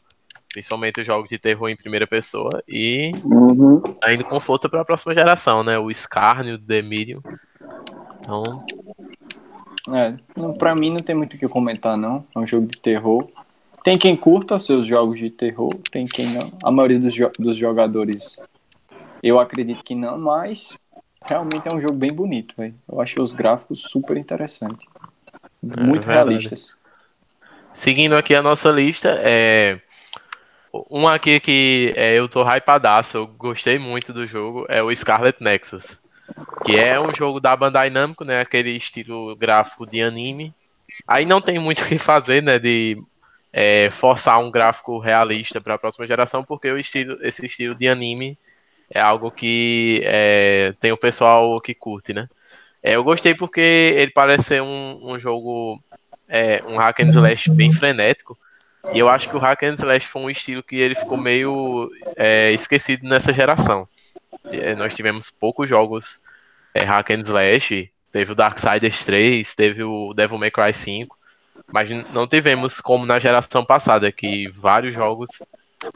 [0.55, 2.63] Principalmente os jogos de terror em primeira pessoa.
[2.65, 3.81] E uhum.
[3.81, 5.77] tá indo com força para a próxima geração, né?
[5.77, 7.19] O Scarne, o The Medium.
[8.21, 8.41] Então,
[9.93, 10.13] é,
[10.57, 12.25] pra mim não tem muito o que comentar, não.
[12.33, 13.27] É um jogo de terror.
[13.83, 16.57] Tem quem curta seus jogos de terror, tem quem não.
[16.63, 18.39] A maioria dos, jo dos jogadores,
[19.21, 20.77] eu acredito que não, mas
[21.29, 22.75] realmente é um jogo bem bonito, velho.
[22.89, 24.87] Eu achei os gráficos super interessantes.
[25.69, 26.77] É muito é realistas.
[27.73, 29.81] Seguindo aqui a nossa lista, é.
[30.89, 35.37] Um aqui que é, eu tô hypadaço, eu gostei muito do jogo, é o Scarlet
[35.41, 35.99] Nexus
[36.63, 38.39] que é um jogo da Bandai Namco, né?
[38.41, 40.53] Aquele estilo gráfico de anime.
[41.07, 42.59] Aí não tem muito o que fazer, né?
[42.59, 42.97] De
[43.53, 47.87] é, forçar um gráfico realista para a próxima geração, porque o estilo, esse estilo de
[47.87, 48.37] anime
[48.89, 52.27] é algo que é, tem o pessoal que curte, né?
[52.81, 55.81] É, eu gostei porque ele parece ser um, um jogo,
[56.27, 58.37] é, um hack and slash bem frenético.
[58.93, 61.91] E eu acho que o hack and slash foi um estilo que ele ficou meio
[62.15, 63.87] é, esquecido nessa geração.
[64.45, 66.21] É, nós tivemos poucos jogos
[66.73, 71.17] é, hack and slash, teve o Darksiders 3, teve o Devil May Cry 5,
[71.71, 75.29] mas não tivemos como na geração passada, que vários jogos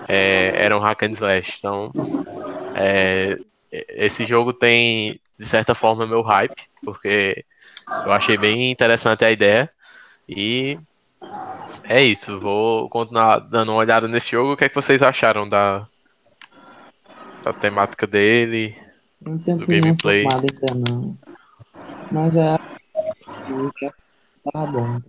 [0.08, 1.58] é, eram hack and slash.
[1.60, 1.92] Então,
[2.76, 3.38] é,
[3.72, 7.46] esse jogo tem, de certa forma, meu hype, porque
[8.06, 9.70] eu achei bem interessante a ideia.
[10.28, 10.78] E
[11.84, 14.54] é isso, vou continuar dando uma olhada nesse jogo.
[14.54, 15.88] O que é que vocês acharam da,
[17.44, 18.76] da temática dele?
[19.22, 20.20] Não tem Do gameplay.
[20.20, 21.18] ainda não.
[22.12, 22.58] Mas é.
[24.52, 25.00] Tá bom.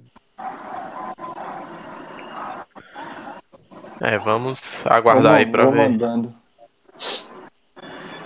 [4.00, 5.90] É, vamos aguardar aí pra vou ver.
[5.90, 6.34] mandando.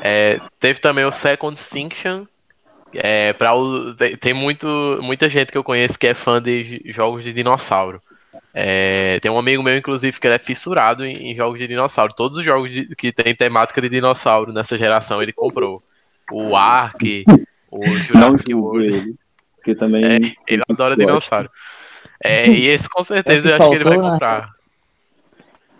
[0.00, 2.26] É, teve também o Second Distinction.
[2.96, 4.66] É, pra o, tem- muito,
[5.02, 8.00] muita gente que eu conheço que é fã de jogos de dinossauro.
[8.52, 12.14] É, tem um amigo meu, inclusive, que ele é fissurado em, em jogos de dinossauro.
[12.14, 15.82] Todos os jogos de- que tem temática de dinossauro nessa geração ele comprou.
[16.30, 17.24] O Ark,
[17.70, 18.86] o Jurassic World.
[19.66, 19.74] ele.
[19.76, 20.04] Também.
[20.04, 21.50] É, ele adora dinossauro.
[22.22, 24.10] É, e esse com certeza É eu acho que ele vai né?
[24.10, 24.50] comprar.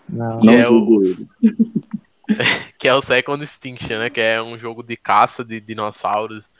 [0.09, 0.39] Não.
[0.39, 1.01] que Não é o-
[2.79, 4.09] que é o Second Extinction, né?
[4.09, 6.51] Que é um jogo de caça de dinossauros.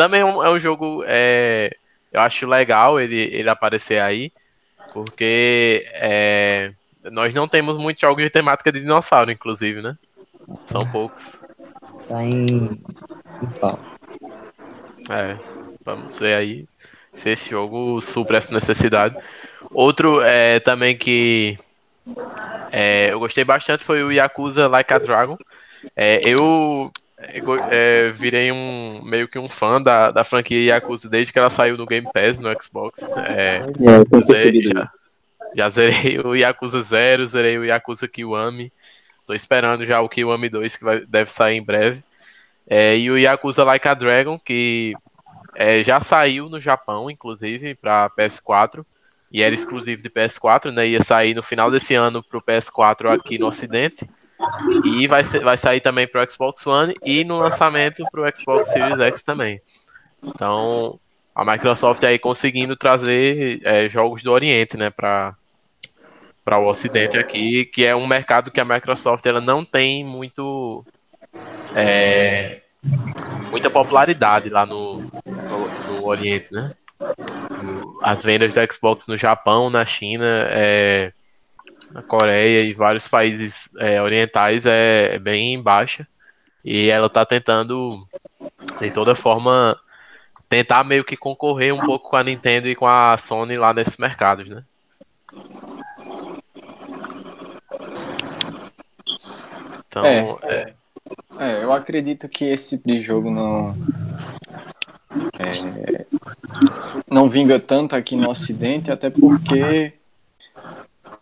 [0.00, 1.76] Também é um, é um jogo, é,
[2.10, 4.32] eu acho legal ele, ele aparecer aí,
[4.94, 6.72] porque é,
[7.12, 9.98] nós não temos muitos jogos de temática de dinossauro, inclusive, né?
[10.64, 11.38] São poucos.
[12.08, 12.80] Tá em.
[15.10, 15.36] É,
[15.84, 16.66] vamos ver aí
[17.14, 19.22] se esse jogo supre essa necessidade.
[19.70, 21.58] Outro é, também que
[22.72, 25.36] é, eu gostei bastante foi o Yakuza Like a Dragon.
[25.94, 31.32] É, eu é, é, virei um meio que um fã da, da franquia Yakuza desde
[31.32, 33.02] que ela saiu no Game Pass no Xbox.
[33.16, 34.90] É, eu já,
[35.54, 38.72] já zerei o Yakuza 0, zerei o Yakuza Kiwami.
[39.26, 42.02] Tô esperando já o Kiwami 2, que vai, deve sair em breve.
[42.66, 44.94] É, e o Yakuza Like a Dragon, que
[45.54, 48.84] é, já saiu no Japão, inclusive, para PS4.
[49.30, 50.88] E era exclusivo de PS4, né?
[50.88, 54.08] Ia sair no final desse ano pro PS4 aqui no Ocidente.
[54.84, 58.98] E vai, ser- vai sair também pro Xbox One e no lançamento pro Xbox Series
[58.98, 59.60] X também.
[60.22, 60.98] Então,
[61.34, 65.34] a Microsoft aí conseguindo trazer é, jogos do Oriente, né, para
[66.42, 70.84] para o Ocidente aqui, que é um mercado que a Microsoft ela não tem muito
[71.76, 72.62] é,
[73.50, 76.72] muita popularidade lá no, no, no Oriente, né?
[77.00, 81.12] O- As vendas do Xbox no Japão, na China, é,
[81.90, 86.06] na Coreia e vários países é, orientais é, é bem baixa.
[86.64, 88.06] E ela está tentando,
[88.78, 89.78] de toda forma,
[90.48, 93.96] tentar meio que concorrer um pouco com a Nintendo e com a Sony lá nesses
[93.96, 94.62] mercados, né?
[99.88, 100.36] Então, É.
[100.44, 100.74] é,
[101.38, 103.74] É, eu acredito que esse tipo de jogo não.
[105.38, 106.04] é,
[107.10, 109.94] não vinga tanto aqui no Ocidente, até porque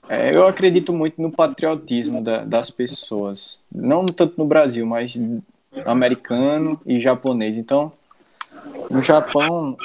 [0.08, 3.60] é, eu acredito muito no patriotismo da- das pessoas.
[3.70, 5.20] Não tanto no Brasil, mas
[5.84, 7.56] americano e japonês.
[7.56, 7.92] Então,
[8.90, 9.76] no Japão,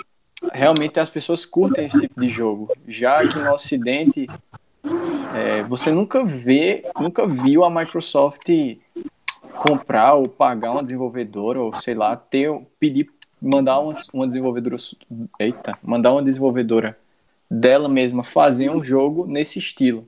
[0.53, 2.71] realmente as pessoas curtem esse tipo de jogo.
[2.87, 4.29] Já aqui no Ocidente,
[5.35, 8.49] é, você nunca vê, nunca viu a Microsoft
[9.55, 13.09] comprar ou pagar uma desenvolvedora ou sei lá ter pedir
[13.41, 14.77] mandar uma, uma desenvolvedora
[15.39, 16.97] eita mandar uma desenvolvedora
[17.49, 20.07] dela mesma fazer um jogo nesse estilo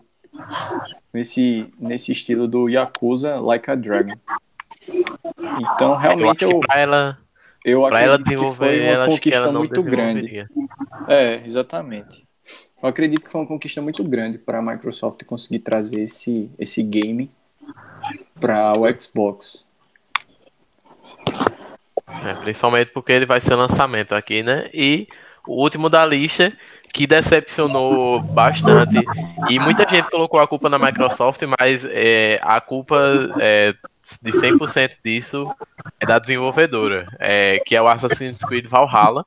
[1.14, 4.16] nesse nesse estilo do Yakuza Like a Dragon.
[4.88, 7.18] Então eu realmente eu, que pra ela,
[7.64, 10.48] eu pra ela acredito que desenvolver, foi uma conquista muito grande.
[11.08, 12.26] é exatamente.
[12.82, 16.84] Eu acredito que foi uma conquista muito grande para a Microsoft conseguir trazer esse esse
[16.84, 17.32] game
[18.40, 19.68] para o Xbox.
[22.24, 24.70] É, principalmente porque ele vai ser lançamento aqui, né?
[24.74, 25.08] E
[25.48, 26.56] o último da lista,
[26.96, 28.98] que decepcionou bastante.
[29.50, 32.96] E muita gente colocou a culpa na Microsoft, mas é, a culpa
[33.38, 33.74] é,
[34.22, 35.46] de 100% disso
[36.00, 39.26] é da desenvolvedora, é, que é o Assassin's Creed Valhalla.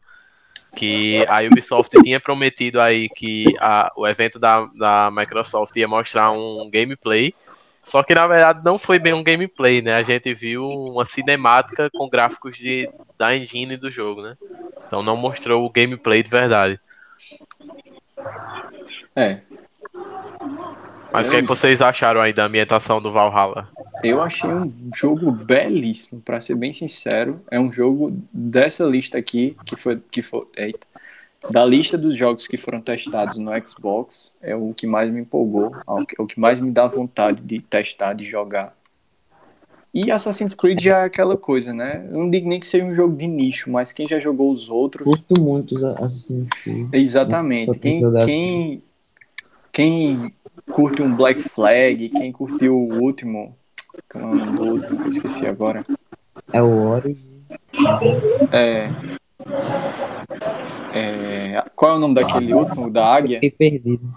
[0.75, 6.31] Que a Ubisoft tinha prometido aí que a- o evento da, da Microsoft ia mostrar
[6.33, 7.35] um gameplay.
[7.83, 9.95] Só que na verdade não foi bem um gameplay, né?
[9.97, 14.37] A gente viu uma cinemática com gráficos de, da engine do jogo, né?
[14.87, 16.81] Então não mostrou o gameplay de verdade.
[19.17, 19.41] É
[21.13, 23.67] Mas o que, é que vocês acharam aí da ambientação do Valhalla?
[24.03, 27.41] eu achei um jogo belíssimo, para ser bem sincero.
[27.51, 30.87] É um jogo dessa lista aqui, que foi, que foi eita,
[31.51, 35.75] da lista dos jogos que foram testados no Xbox, é o que mais me empolgou,
[35.77, 38.77] é o que mais me dá vontade de testar, de jogar.
[39.93, 42.07] E Assassin's Creed já é aquela coisa, né?
[42.11, 44.69] Eu não digo nem que seja um jogo de nicho, mas quem já jogou os
[44.69, 45.05] outros.
[45.05, 46.89] Curto muito os Assassin's Creed.
[46.93, 47.79] Exatamente.
[47.79, 48.83] Quem, quem,
[49.73, 50.33] quem
[50.71, 53.57] curte um Black Flag, quem curtiu o último.
[54.11, 55.85] Como é o nome do último que eu esqueci agora?
[56.53, 57.73] É o Origins.
[58.53, 58.91] É.
[60.95, 61.65] é.
[61.75, 62.91] Qual é o nome daquele último?
[62.91, 63.41] Da águia?
[63.41, 64.13] Fiquei perdido.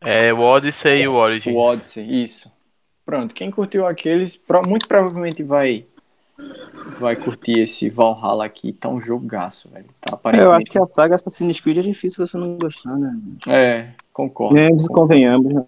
[0.00, 1.54] É o Odyssey e o Origins.
[1.54, 2.53] O Odyssey, isso.
[3.04, 5.86] Pronto, quem curtiu aqueles, muito provavelmente vai
[6.98, 8.72] vai curtir esse Valhalla aqui.
[8.72, 9.86] Tá um jogaço, velho.
[10.00, 10.50] Tá, aparentemente...
[10.50, 13.16] Eu acho que a saga Assassin's Creed é difícil você não gostar, né?
[13.46, 14.58] É, concordo.
[14.58, 15.52] É, convenhamos.
[15.52, 15.64] Né?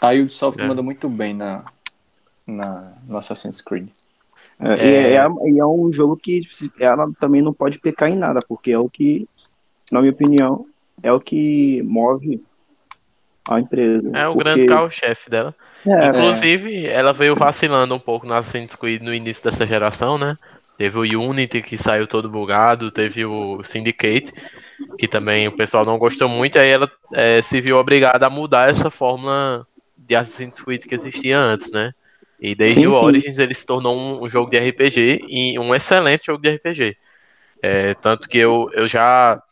[0.00, 0.66] A Ubisoft é.
[0.66, 1.64] manda muito bem na,
[2.46, 3.88] na, no Assassin's Creed.
[4.60, 5.12] É, é...
[5.12, 6.42] E, é, e é um jogo que
[6.80, 9.28] ela também não pode pecar em nada, porque é o que,
[9.92, 10.66] na minha opinião,
[11.02, 12.42] é o que move
[13.48, 14.10] a empresa.
[14.14, 14.44] É o porque...
[14.44, 15.54] grande carro-chefe dela.
[15.86, 16.92] É, Inclusive, é.
[16.92, 20.36] ela veio vacilando um pouco na Assassin's Creed no início dessa geração, né?
[20.76, 24.32] Teve o Unity que saiu todo bugado, teve o Syndicate,
[24.96, 28.70] que também o pessoal não gostou muito, aí ela é, se viu obrigada a mudar
[28.70, 31.92] essa fórmula de Assassin's Creed que existia antes, né?
[32.40, 33.42] E desde sim, o Origins sim.
[33.42, 36.96] ele se tornou um, um, jogo de RPG e um excelente jogo de RPG.
[37.60, 39.42] É, tanto que eu, eu já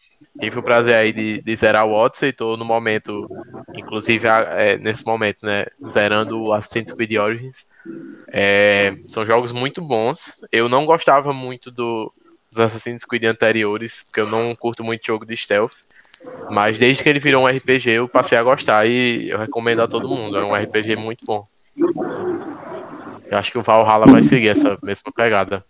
[0.40, 3.29] tive o prazer aí de, de zerar o Odyssey, tô no momento,
[3.75, 7.66] inclusive é, nesse momento, né, zerando o Assassin's Creed Origins.
[8.29, 10.40] É, são jogos muito bons.
[10.53, 12.12] Eu não gostava muito do,
[12.51, 15.72] dos Assassin's Creed anteriores, porque eu não curto muito jogo de stealth.
[16.51, 19.88] Mas desde que ele virou um RPG, eu passei a gostar e eu recomendo a
[19.88, 20.37] todo mundo.
[20.37, 21.46] É um RPG muito bom.
[23.31, 25.64] Eu acho que o Valhalla vai seguir essa mesma pegada.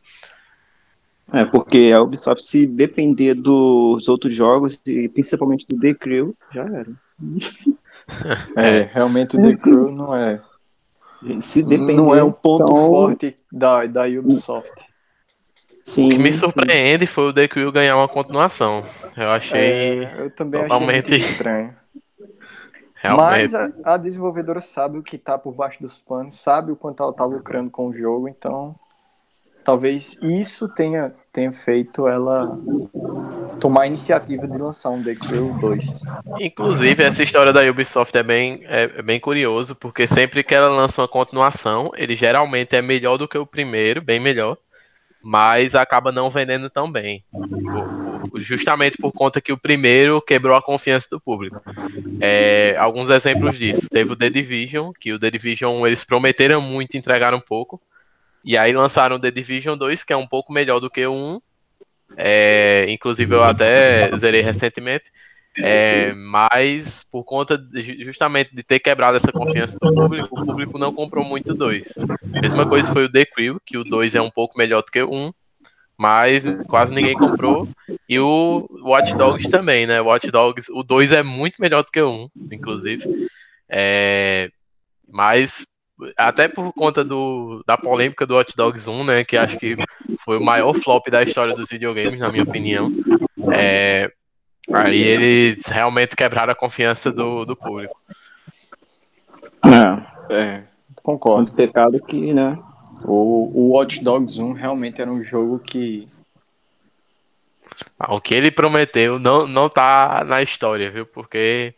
[1.32, 6.62] É, porque a Ubisoft, se depender dos outros jogos, e principalmente do The Crew, já
[6.62, 6.90] era.
[8.56, 10.40] É, realmente o The Crew não é.
[11.40, 12.86] Se depender, não é um ponto então...
[12.86, 14.86] forte da, da Ubisoft.
[15.84, 17.12] Sim, o que me surpreende sim.
[17.12, 18.84] foi o The Crew ganhar uma continuação.
[19.16, 21.74] Eu achei é, eu também totalmente achei estranho.
[22.94, 23.52] Realmente.
[23.52, 27.02] Mas a, a, desenvolvedora sabe o que tá por baixo dos panos, sabe o quanto
[27.02, 28.74] ela tá lucrando com o jogo, então
[29.66, 32.56] talvez isso tenha, tenha feito ela
[33.58, 36.02] tomar a iniciativa de lançar um The Crew 2.
[36.38, 40.68] Inclusive, essa história da Ubisoft é bem, é, é, bem curioso, porque sempre que ela
[40.68, 44.56] lança uma continuação, ele geralmente é melhor do que o primeiro, bem melhor,
[45.20, 47.24] mas acaba não vendendo tão bem.
[48.36, 51.60] Justamente por conta que o primeiro quebrou a confiança do público.
[52.20, 53.88] É, alguns exemplos disso.
[53.90, 57.80] Teve o The Division, que o The Division eles prometeram muito e entregaram um pouco.
[58.46, 61.40] E aí lançaram The Division 2, que é um pouco melhor do que o 1.
[62.16, 65.10] É, inclusive eu até zerei recentemente.
[65.58, 70.78] É, mas por conta de, justamente de ter quebrado essa confiança do público, o público
[70.78, 71.94] não comprou muito 2.
[72.40, 75.02] Mesma coisa foi o The Crew, que o 2 é um pouco melhor do que
[75.02, 75.32] o 1,
[75.98, 77.66] mas quase ninguém comprou.
[78.08, 80.00] E o Watch Dogs também, né?
[80.00, 83.26] Watch Dogs, o 2 é muito melhor do que o 1, inclusive.
[83.68, 84.50] É,
[85.08, 85.66] mas
[86.16, 89.76] até por conta do, da polêmica do Hot Dogs 1, né, que acho que
[90.24, 92.90] foi o maior flop da história dos videogames, na minha opinião.
[93.52, 94.10] É,
[94.72, 97.98] aí eles realmente quebraram a confiança do, do público.
[99.64, 100.62] É, é
[101.06, 101.48] concordo.
[101.48, 102.58] Um pecado que, né?
[103.04, 106.08] O, o Watch Dogs 1 realmente era um jogo que.
[107.98, 111.06] Ah, o que ele prometeu não, não tá na história, viu?
[111.06, 111.74] Porque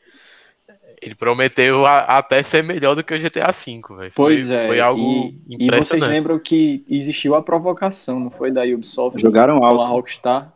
[1.02, 4.12] ele prometeu a, até ser melhor do que o GTA V, velho.
[4.14, 4.66] Pois foi, é.
[4.66, 5.02] Foi algo
[5.48, 5.68] e, impressionante.
[5.68, 9.20] E vocês lembram que existiu a provocação, não foi da Ubisoft?
[9.20, 9.80] Jogaram alto.
[9.82, 10.52] a Rockstar.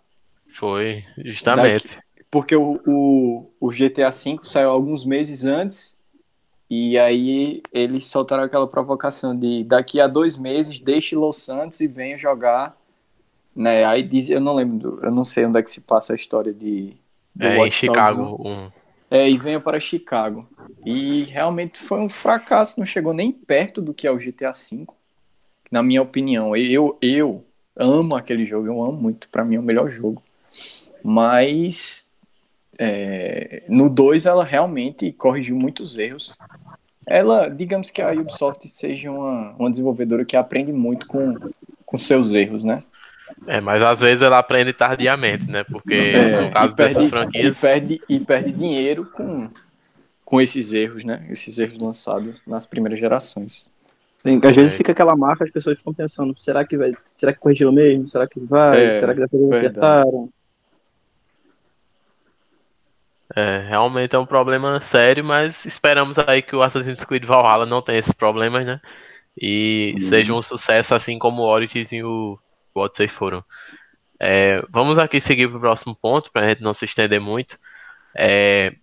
[0.55, 1.87] Foi, justamente.
[1.88, 6.00] Daqui, porque o, o, o GTA V saiu alguns meses antes
[6.68, 11.87] e aí eles soltaram aquela provocação de daqui a dois meses deixe Los Santos e
[11.87, 12.76] venha jogar.
[13.55, 13.85] Né?
[13.85, 16.52] Aí diz, eu não lembro, eu não sei onde é que se passa a história
[16.52, 16.94] de.
[17.38, 18.40] É, em Chicago.
[18.42, 18.70] Um
[19.12, 20.48] é, e venha para Chicago.
[20.87, 24.87] E realmente foi um fracasso, não chegou nem perto do que é o GTA V,
[25.70, 26.57] na minha opinião.
[26.57, 27.45] Eu, eu
[27.76, 30.22] amo aquele jogo, eu amo muito, para mim é o melhor jogo.
[31.05, 32.11] Mas
[32.78, 36.34] é, no 2 ela realmente corrigiu muitos erros.
[37.07, 41.34] Ela, digamos que a Ubisoft seja uma, uma desenvolvedora que aprende muito com,
[41.84, 42.82] com seus erros, né?
[43.47, 45.64] É, mas às vezes ela aprende tardiamente, né?
[45.64, 47.57] Porque é, no caso perde, dessas franquias.
[47.57, 49.49] E perde, e perde dinheiro com,
[50.24, 51.26] com esses erros, né?
[51.30, 53.70] Esses erros lançados nas primeiras gerações.
[54.45, 56.95] Às vezes fica aquela marca, as pessoas ficam pensando, será que vai.
[57.16, 58.09] Será que corrigiu mesmo?
[58.09, 58.86] Será que vai?
[58.86, 59.78] É, será que vez verdade.
[59.78, 60.28] acertaram?
[63.34, 67.82] É, realmente é um problema sério, mas esperamos aí que o Assassin's Creed Valhalla não
[67.82, 68.80] tenha esses problemas, né?
[69.40, 70.01] E Uhum.
[70.01, 72.38] seja um sucesso assim como o Origins e o
[72.81, 73.45] Odyssey foram.
[74.18, 77.59] É, vamos aqui seguir para o próximo ponto, para a gente não se estender muito.
[78.16, 78.75] É,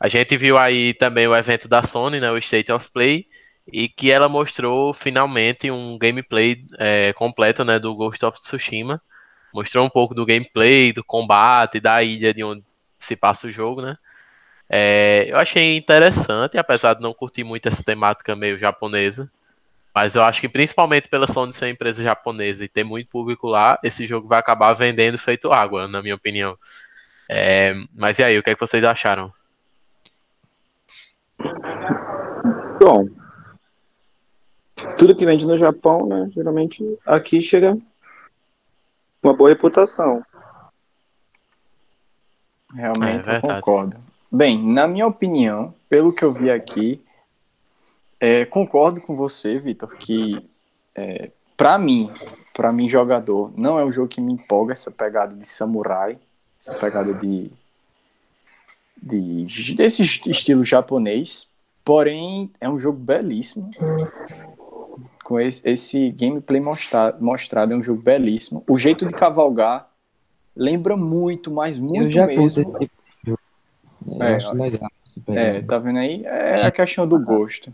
[0.00, 3.26] a gente viu aí também o evento da Sony, né, o State of Play,
[3.66, 9.00] e que ela mostrou finalmente um gameplay é, completo né, do Ghost of Tsushima.
[9.54, 12.64] Mostrou um pouco do gameplay, do combate, da ilha de onde
[12.98, 13.96] se passa o jogo, né?
[14.68, 19.30] É, eu achei interessante, apesar de não curtir muito essa temática meio japonesa.
[19.94, 23.46] Mas eu acho que principalmente pela Sony ser uma empresa japonesa e ter muito público
[23.46, 26.58] lá, esse jogo vai acabar vendendo feito água, na minha opinião.
[27.30, 29.32] É, mas e aí, o que, é que vocês acharam?
[32.80, 33.08] Bom,
[34.98, 36.28] tudo que vende no Japão, né?
[36.34, 37.74] Geralmente aqui chega
[39.22, 40.22] com uma boa reputação.
[42.74, 43.96] Realmente É eu concordo.
[44.30, 47.00] Bem, na minha opinião, pelo que eu vi aqui,
[48.20, 50.48] é, concordo com você, Vitor, que
[50.94, 52.10] é, para mim,
[52.52, 56.18] para mim jogador, não é um jogo que me empolga essa pegada de samurai,
[56.60, 57.50] essa pegada de,
[58.96, 61.48] de desse estilo japonês.
[61.84, 63.70] Porém, é um jogo belíssimo.
[65.22, 68.64] Com esse, esse gameplay mostra, mostrado, é um jogo belíssimo.
[68.66, 69.88] O jeito de cavalgar
[70.56, 72.48] lembra muito, mas muito eu já mesmo.
[72.78, 72.94] tipo.
[73.26, 74.90] Eu É, acho legal.
[75.28, 76.24] É, tá vendo aí?
[76.24, 77.72] É a questão do gosto.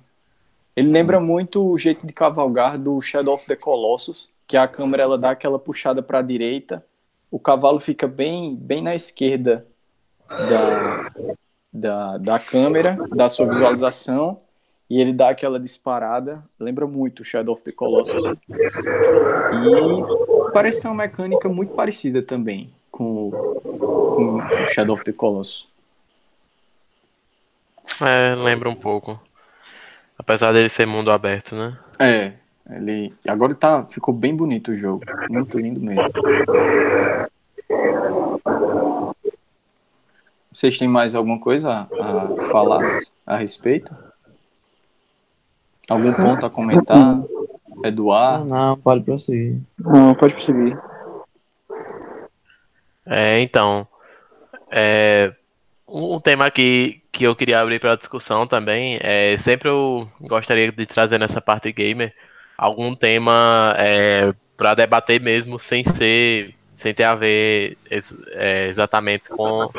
[0.80, 5.02] Ele lembra muito o jeito de cavalgar do Shadow of the Colossus, que a câmera
[5.02, 6.82] ela dá aquela puxada para a direita,
[7.30, 9.66] o cavalo fica bem, bem na esquerda
[10.26, 11.12] da,
[11.70, 14.40] da, da câmera, da sua visualização,
[14.88, 16.42] e ele dá aquela disparada.
[16.58, 18.24] Lembra muito o Shadow of the Colossus.
[18.48, 25.68] E parece ter uma mecânica muito parecida também com, com o Shadow of the Colossus.
[28.00, 29.20] É, lembra um pouco.
[30.20, 31.78] Apesar dele ser mundo aberto, né?
[31.98, 32.32] É,
[32.70, 36.02] ele agora tá, ficou bem bonito o jogo, muito lindo mesmo.
[40.52, 43.96] Vocês têm mais alguma coisa a, a falar a respeito?
[45.88, 46.98] Algum ponto a comentar?
[46.98, 47.26] Não,
[47.82, 48.44] Eduardo?
[48.44, 49.58] não, pode prosseguir.
[49.78, 50.78] Não, pode perceber.
[53.06, 53.88] É, então,
[54.70, 55.32] é,
[55.88, 60.72] um um tema que, que eu queria abrir para discussão também é sempre eu gostaria
[60.72, 62.14] de trazer nessa parte gamer
[62.56, 69.28] algum tema é, para debater mesmo sem ser sem ter a ver ex- é, exatamente
[69.28, 69.70] com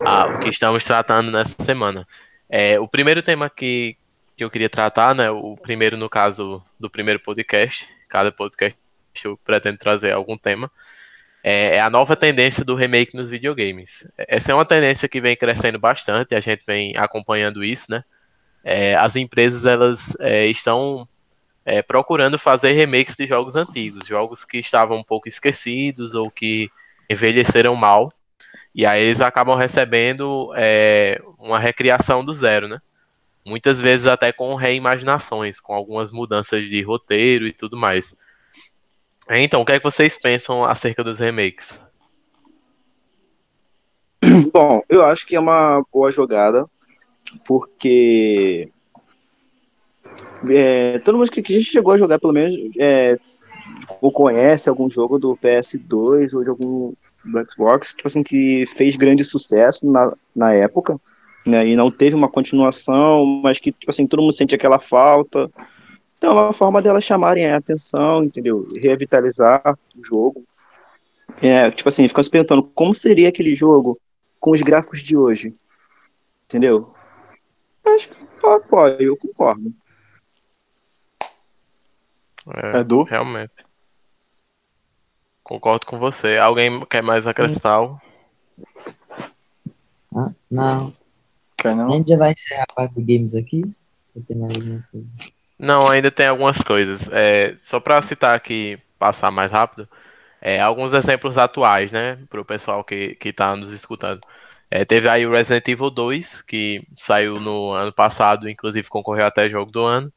[0.00, 2.06] a- o que estamos tratando nessa semana.
[2.50, 3.96] É, o primeiro tema que,
[4.36, 8.76] que eu queria tratar, né, o primeiro no caso do primeiro podcast, cada podcast
[9.24, 10.68] eu pretendo trazer algum tema
[11.44, 14.08] é é a nova tendência do remake nos videogames.
[14.16, 18.02] Essa é uma tendência que vem crescendo bastante, a gente vem acompanhando isso, né?
[18.64, 21.06] É, as empresas elas é, estão
[21.66, 26.70] é, procurando fazer remakes de jogos antigos, jogos que estavam um pouco esquecidos ou que
[27.10, 28.10] envelheceram mal,
[28.74, 32.80] e aí eles acabam recebendo é, uma recriação do zero, né?
[33.46, 38.16] Muitas vezes até com reimaginações, com algumas mudanças de roteiro e tudo mais.
[39.30, 41.82] Então, o que é que vocês pensam acerca dos remakes?
[44.52, 46.64] Bom, eu acho que é uma boa jogada,
[47.46, 48.68] porque
[50.50, 53.16] é, todo mundo que, que a gente chegou a jogar, pelo menos, é,
[54.00, 56.92] ou conhece algum jogo do PS2 ou de algum
[57.24, 61.00] do Xbox, tipo assim, que fez grande sucesso na, na época,
[61.46, 65.50] né, e não teve uma continuação, mas que, tipo assim, todo mundo sente aquela falta.
[66.24, 68.66] Então, é uma forma delas chamarem a atenção, entendeu?
[68.82, 70.42] Revitalizar o jogo.
[71.42, 73.94] É, tipo assim, ficam se perguntando como seria aquele jogo
[74.40, 75.54] com os gráficos de hoje.
[76.46, 76.94] Entendeu?
[77.84, 79.70] Acho que eu apoio, eu concordo.
[82.56, 83.02] É, Edu?
[83.02, 83.62] realmente.
[85.42, 86.38] Concordo com você.
[86.38, 87.72] Alguém quer mais acrescentar?
[87.72, 88.00] algo?
[90.16, 90.90] Ah, não.
[91.58, 91.90] Quer A não?
[91.90, 93.62] gente já vai encerrar a parte de games aqui?
[94.16, 95.33] Ou tem mais alguma coisa?
[95.58, 97.08] Não, ainda tem algumas coisas.
[97.12, 99.88] É, só para citar aqui, passar mais rápido,
[100.40, 104.20] é, alguns exemplos atuais, né, para o pessoal que, que tá nos escutando.
[104.70, 109.48] É, teve aí o Resident Evil 2, que saiu no ano passado, inclusive concorreu até
[109.48, 110.12] jogo do ano,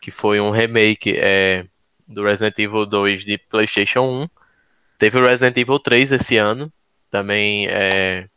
[0.00, 1.66] que foi um remake é,
[2.06, 4.28] do Resident Evil 2 de PlayStation 1.
[4.98, 6.72] Teve o Resident Evil 3 esse ano,
[7.10, 8.28] também é,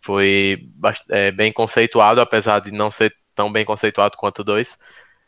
[0.00, 0.68] foi
[1.10, 4.78] é, bem conceituado, apesar de não ser tão bem conceituado quanto o 2.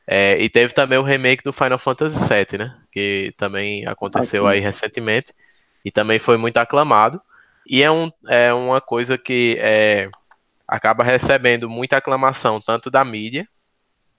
[0.06, 2.74] É, e teve também o remake do Final Fantasy VII, né?
[2.92, 5.32] Que também aconteceu aí recentemente
[5.84, 7.20] e também foi muito aclamado.
[7.66, 10.10] E é, um, é uma coisa que é,
[10.68, 13.48] acaba recebendo muita aclamação, tanto da mídia,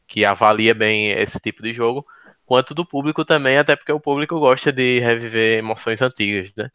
[0.08, 2.06] que avalia bem esse tipo de jogo,
[2.46, 6.72] quanto do público também, até porque o público gosta de reviver emoções antigas, né?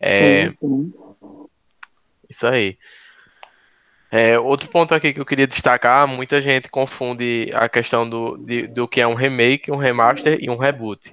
[0.00, 0.92] É, sim, sim.
[2.28, 2.78] Isso aí.
[4.16, 8.68] É, outro ponto aqui que eu queria destacar, muita gente confunde a questão do, de,
[8.68, 11.12] do que é um remake, um remaster e um reboot.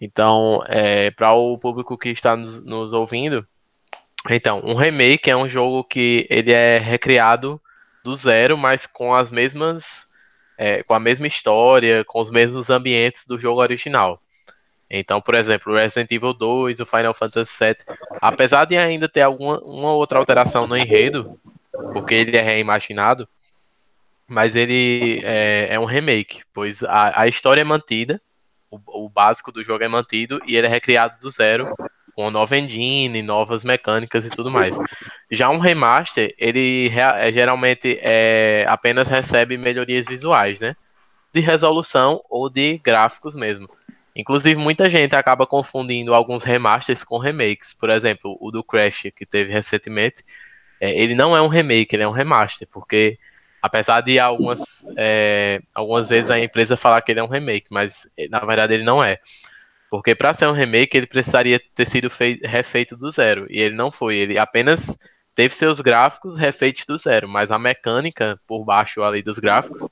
[0.00, 3.46] Então, é, para o público que está nos, nos, ouvindo,
[4.28, 7.60] então, um remake é um jogo que ele é recriado
[8.02, 10.04] do zero, mas com as mesmas,
[10.58, 14.20] é, com a mesma história, com os mesmos ambientes do jogo original.
[14.90, 17.76] Então, por exemplo, Resident Evil 2, o Final Fantasy VII,
[18.20, 21.38] apesar de ainda ter alguma uma outra alteração no enredo,
[21.92, 23.28] porque ele é reimaginado,
[24.26, 28.20] mas ele é, é um remake, pois a, a história é mantida,
[28.70, 31.68] o, o, básico do jogo é mantido e ele é recriado do zero,
[32.14, 34.76] com nova engine, novas mecânicas e tudo mais.
[35.30, 40.76] Já um remaster, ele é, geralmente é, apenas recebe melhorias visuais, né?
[41.32, 43.68] De resolução ou de gráficos mesmo.
[44.14, 47.72] Inclusive, muita gente acaba confundindo alguns remasters com remakes.
[47.72, 50.24] Por exemplo, o do Crash, que teve recentemente,
[50.80, 53.18] é, ele não é um remake, ele é um remaster, porque
[53.62, 58.08] apesar de algumas, é, algumas vezes a empresa falar que ele é um remake, mas
[58.28, 59.18] na verdade ele não é.
[59.90, 63.74] Porque para ser um remake ele precisaria ter sido feito, refeito do zero, e ele
[63.74, 64.98] não foi, ele apenas
[65.34, 69.88] teve seus gráficos refeitos do zero, mas a mecânica por baixo ali dos gráficos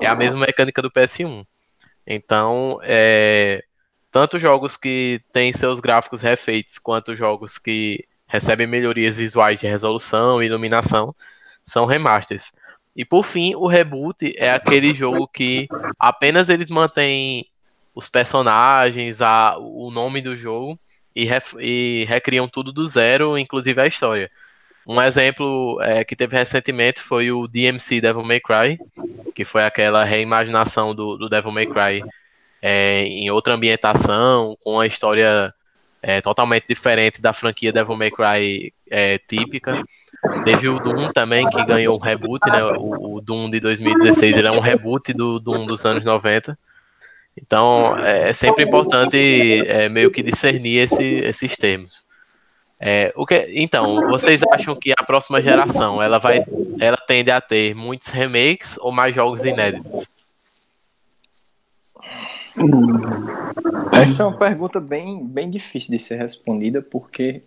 [0.00, 1.44] é a mesma mecânica do PS1.
[2.06, 3.64] Então, é,
[4.10, 10.42] tanto jogos que têm seus gráficos refeitos, quanto jogos que recebem melhorias visuais de resolução
[10.42, 11.14] e iluminação,
[11.62, 12.50] são remasters.
[12.96, 17.46] E por fim, o reboot é aquele jogo que apenas eles mantêm
[17.94, 20.76] os personagens, a, o nome do jogo
[21.14, 24.28] e, ref, e recriam tudo do zero, inclusive a história.
[24.84, 28.78] Um exemplo é, que teve recentemente foi o DMC Devil May Cry,
[29.32, 32.02] que foi aquela reimaginação do, do Devil May Cry
[32.60, 35.54] é, em outra ambientação, com uma história
[36.06, 39.82] é, totalmente diferente da franquia Devil May Cry é, típica.
[40.44, 42.62] Teve o Doom também, que ganhou um reboot, né?
[42.62, 46.58] O, o Doom de 2016 ele é um reboot do Doom dos anos 90.
[47.40, 49.16] Então é, sempre importante
[49.66, 52.04] é, meio que discernir esse, esses termos.
[52.78, 56.44] É, o que, então, vocês acham que a próxima geração ela vai,
[56.78, 60.06] ela tende a ter muitos remakes ou mais jogos inéditos?
[63.92, 67.42] Essa é uma pergunta bem, bem difícil de ser respondida, porque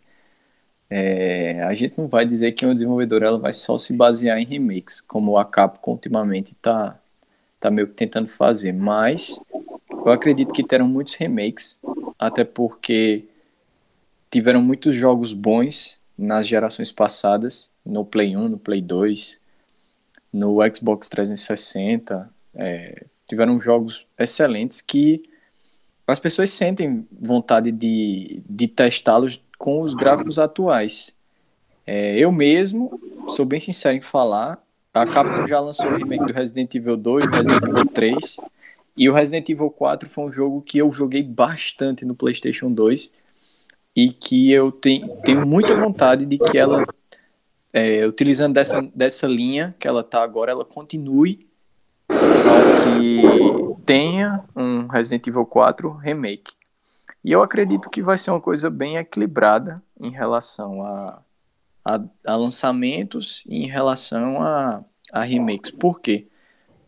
[0.90, 4.46] é, a gente não vai dizer que uma desenvolvedora ela vai só se basear em
[4.46, 7.00] remakes, como a Capcom ultimamente está
[7.60, 9.40] tá meio que tentando fazer, mas
[9.90, 11.80] eu acredito que terão muitos remakes,
[12.18, 13.26] até porque
[14.30, 19.40] tiveram muitos jogos bons nas gerações passadas, no Play 1, no Play 2,
[20.32, 25.24] no Xbox 360, é, tiveram jogos excelentes que
[26.08, 31.16] as pessoas sentem vontade de, de testá-los com os gráficos atuais.
[31.86, 34.62] É, eu mesmo, sou bem sincero em falar,
[34.94, 38.38] a Capcom já lançou o remake do Resident Evil 2, do Resident Evil 3,
[38.96, 43.12] e o Resident Evil 4 foi um jogo que eu joguei bastante no PlayStation 2
[43.96, 46.86] e que eu tenho, tenho muita vontade de que ela,
[47.74, 51.47] é, utilizando dessa, dessa linha que ela tá agora, ela continue
[52.08, 56.54] que tenha um Resident Evil 4 remake.
[57.24, 61.22] E eu acredito que vai ser uma coisa bem equilibrada em relação a,
[61.84, 65.72] a, a lançamentos e em relação a, a remakes.
[65.72, 66.28] Por quê?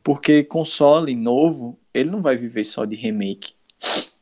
[0.04, 3.54] Porque console novo, ele não vai viver só de remake.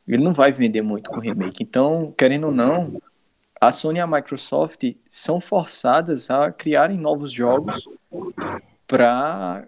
[0.07, 1.61] Ele não vai vender muito com remake.
[1.61, 2.99] Então, querendo ou não,
[3.59, 7.87] a Sony e a Microsoft são forçadas a criarem novos jogos
[8.87, 9.67] para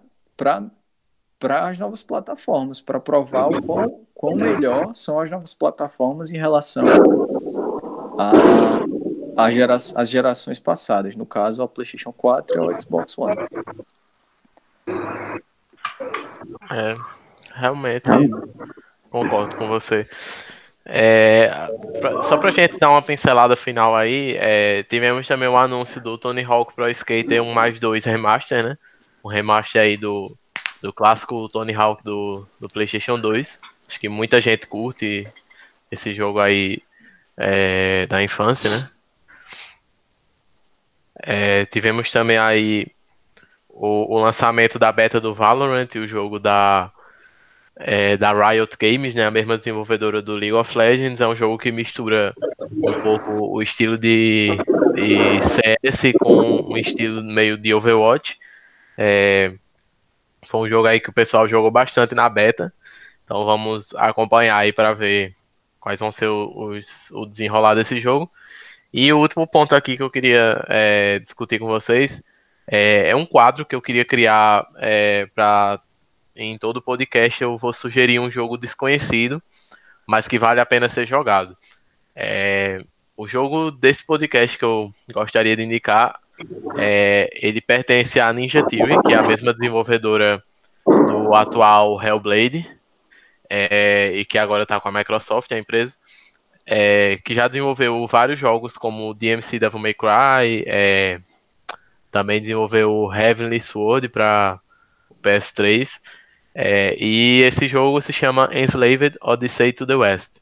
[1.40, 6.36] para as novas plataformas, para provar o quão, quão melhor são as novas plataformas em
[6.36, 6.84] relação
[8.18, 13.36] a, a gera, as gerações passadas, no caso, a PlayStation 4 e o Xbox One.
[16.70, 16.96] É,
[17.54, 18.04] realmente
[19.08, 20.06] concordo com você.
[20.84, 21.68] É,
[22.00, 26.18] pra, só pra gente dar uma pincelada final aí, é, tivemos também o anúncio do
[26.18, 28.78] Tony Hawk Pro Skater 1 mais 2 Remaster, né?
[29.24, 30.36] Um remaster aí do,
[30.82, 33.60] do clássico Tony Hawk do, do PlayStation 2.
[33.88, 35.26] Acho que muita gente curte
[35.90, 36.82] esse jogo aí
[37.36, 38.90] é, da infância, né?
[41.22, 42.86] É, tivemos também aí
[43.68, 46.90] o, o, lançamento da beta do Valorant, o jogo da
[47.76, 51.20] é, da Riot Games, né, a mesma desenvolvedora do League of Legends.
[51.20, 52.34] É um jogo que mistura
[52.70, 54.50] um pouco o estilo de,
[54.94, 58.38] de CS com um estilo meio de Overwatch.
[58.96, 59.54] É,
[60.46, 62.72] foi um jogo aí que o pessoal jogou bastante na beta.
[63.24, 65.34] Então vamos acompanhar aí para ver
[65.78, 68.30] quais vão ser os, o desenrolar desse jogo.
[68.92, 72.22] E o último ponto aqui que eu queria é, discutir com vocês
[72.66, 75.80] é, é, um quadro que eu queria criar é, para
[76.36, 79.42] em todo podcast eu vou sugerir um jogo desconhecido,
[80.06, 81.56] mas que vale a pena ser jogado.
[82.14, 82.84] É,
[83.16, 86.19] o jogo desse podcast que eu gostaria de indicar,
[86.76, 90.42] é, ele pertence à Ninja Theory, que é a mesma desenvolvedora
[90.84, 92.68] do atual Hellblade,
[93.48, 95.94] é, e que agora está com a Microsoft, a empresa,
[96.66, 101.20] é, que já desenvolveu vários jogos como DMC Devil May Cry, é,
[102.10, 104.60] também desenvolveu Heavenly Sword para
[105.08, 106.00] o PS3,
[106.54, 110.38] é, e esse jogo se chama Enslaved Odyssey to the West.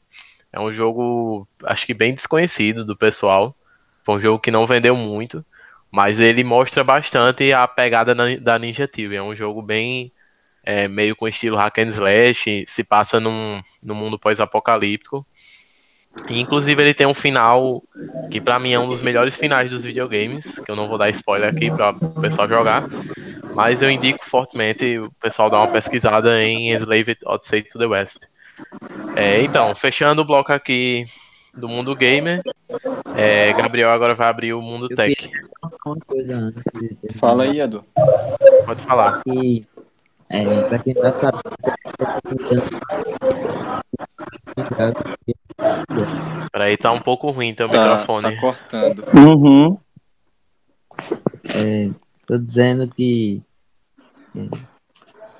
[0.51, 3.55] É um jogo, acho que bem desconhecido do pessoal.
[4.03, 5.45] Foi um jogo que não vendeu muito,
[5.91, 9.15] mas ele mostra bastante a pegada da Ninja Theory.
[9.15, 10.11] É um jogo bem
[10.63, 15.25] é, meio com estilo hack and slash, se passa num, num mundo pós-apocalíptico.
[16.29, 17.83] E, inclusive ele tem um final
[18.29, 21.09] que para mim é um dos melhores finais dos videogames, que eu não vou dar
[21.09, 22.85] spoiler aqui para o pessoal jogar,
[23.53, 28.25] mas eu indico fortemente o pessoal dar uma pesquisada em Enslaved Odyssey to the West.
[29.15, 31.05] É, então, fechando o bloco aqui
[31.53, 32.41] do mundo gamer,
[33.15, 35.31] é, Gabriel agora vai abrir o mundo eu tech.
[35.85, 36.63] Uma coisa antes
[37.17, 37.83] Fala aí, Edu.
[38.65, 39.21] Pode falar.
[39.27, 39.65] E,
[40.29, 41.41] é, pra quem tá sabendo,
[46.51, 48.35] Peraí, tá um pouco ruim teu tá, microfone.
[48.35, 49.05] Tá cortando.
[49.13, 49.77] Uhum.
[51.55, 51.89] É,
[52.27, 53.41] tô dizendo que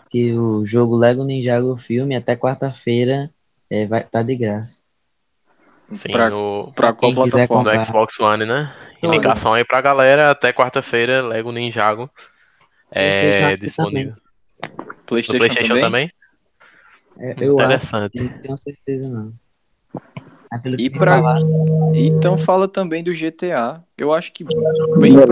[0.09, 3.29] que o jogo Lego Ninjago filme até quarta-feira
[3.69, 4.81] é, vai tá de graça.
[5.95, 7.63] Sim, pra, no, pra qual plataforma?
[7.63, 7.83] comprar.
[7.85, 8.73] Xbox One, né?
[9.01, 12.09] Indicação aí pra galera, até quarta-feira, Lego Ninjago
[12.91, 14.13] PlayStation é disponível.
[14.61, 15.83] No PlayStation, PlayStation também?
[15.83, 16.11] também?
[17.17, 18.19] É, eu acho, Interessante.
[18.21, 19.33] não tenho certeza não.
[20.77, 21.21] E pra-
[21.95, 23.83] Então fala também do GTA.
[23.97, 25.23] Eu acho que bem,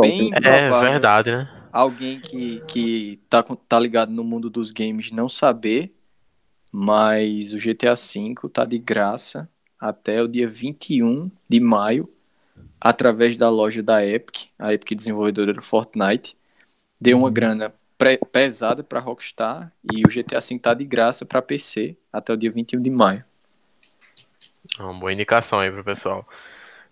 [0.00, 1.48] bem É provável verdade, né?
[1.72, 5.94] alguém que, que tá, tá ligado no mundo dos games não saber,
[6.72, 9.48] mas o GTA V tá de graça
[9.80, 12.08] até o dia 21 de maio,
[12.80, 16.36] através da loja da Epic, a Epic desenvolvedora do Fortnite.
[17.00, 21.42] Deu uma grana pre- pesada para Rockstar e o GTA V tá de graça para
[21.42, 23.24] PC até o dia 21 de maio.
[24.78, 26.26] É Uma boa indicação aí pro pessoal.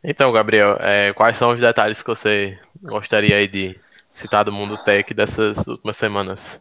[0.02, 3.78] Então, Gabriel, é, quais são os detalhes que você gostaria aí de
[4.12, 6.60] citar do mundo tech dessas últimas semanas?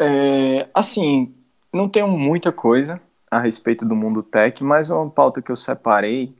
[0.00, 1.34] É, assim,
[1.72, 3.00] não tenho muita coisa
[3.30, 6.34] a respeito do mundo tech, mas uma pauta que eu separei,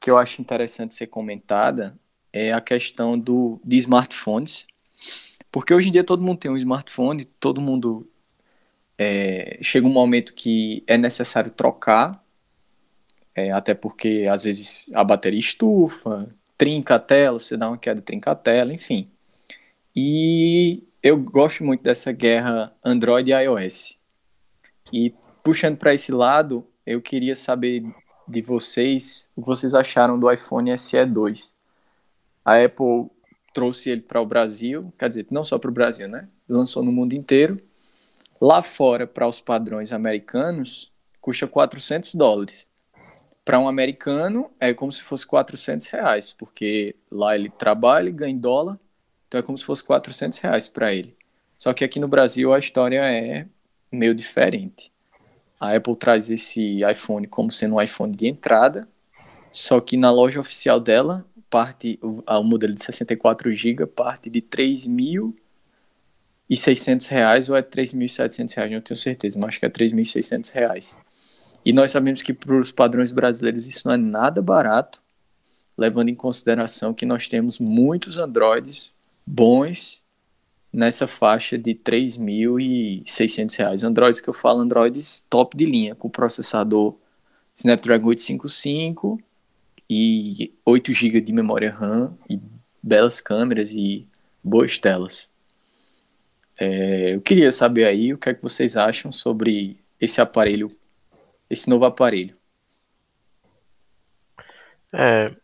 [0.00, 1.96] que eu acho interessante ser comentada,
[2.32, 4.66] é a questão do, de smartphones.
[5.50, 8.08] Porque hoje em dia todo mundo tem um smartphone, todo mundo.
[8.98, 12.22] é, chega um momento que é necessário trocar,
[13.34, 18.00] é, até porque às vezes a bateria estufa, trinca a tela, você dá uma queda,
[18.00, 19.10] trinca a tela, enfim.
[19.94, 23.98] E eu gosto muito dessa guerra Android e iOS.
[24.92, 25.14] E
[25.46, 27.84] puxando para esse lado, eu queria saber
[28.26, 31.54] de vocês o que vocês acharam do iPhone SE 2.
[32.44, 33.08] A Apple
[33.54, 36.28] trouxe ele para o Brasil, quer dizer, não só para o Brasil, né?
[36.48, 37.62] Lançou no mundo inteiro.
[38.40, 40.90] Lá fora, para os padrões americanos,
[41.20, 42.68] custa 400 dólares.
[43.44, 48.32] Para um americano, é como se fosse 400 reais, porque lá ele trabalha e ganha
[48.32, 48.80] em dólar,
[49.28, 51.16] então é como se fosse 400 reais para ele.
[51.56, 53.46] Só que aqui no Brasil a história é
[53.92, 54.90] meio diferente.
[55.58, 58.86] A Apple traz esse iPhone como sendo um iPhone de entrada,
[59.50, 64.42] só que na loja oficial dela, parte o, o modelo de 64 GB parte de
[64.42, 70.98] 3.600 reais ou é 3.700 reais, não tenho certeza, mas acho que é 3.600 reais.
[71.64, 75.02] E nós sabemos que para os padrões brasileiros isso não é nada barato,
[75.76, 78.92] levando em consideração que nós temos muitos Androids
[79.26, 80.05] bons
[80.76, 83.82] nessa faixa de 3.600 reais.
[83.82, 86.94] Androids que eu falo, Androids top de linha, com processador
[87.56, 89.18] Snapdragon 855
[89.88, 92.38] e 8 GB de memória RAM e
[92.82, 94.06] belas câmeras e
[94.44, 95.30] boas telas.
[96.58, 100.68] É, eu queria saber aí o que é que vocês acham sobre esse aparelho,
[101.48, 102.36] esse novo aparelho.
[104.92, 105.34] É,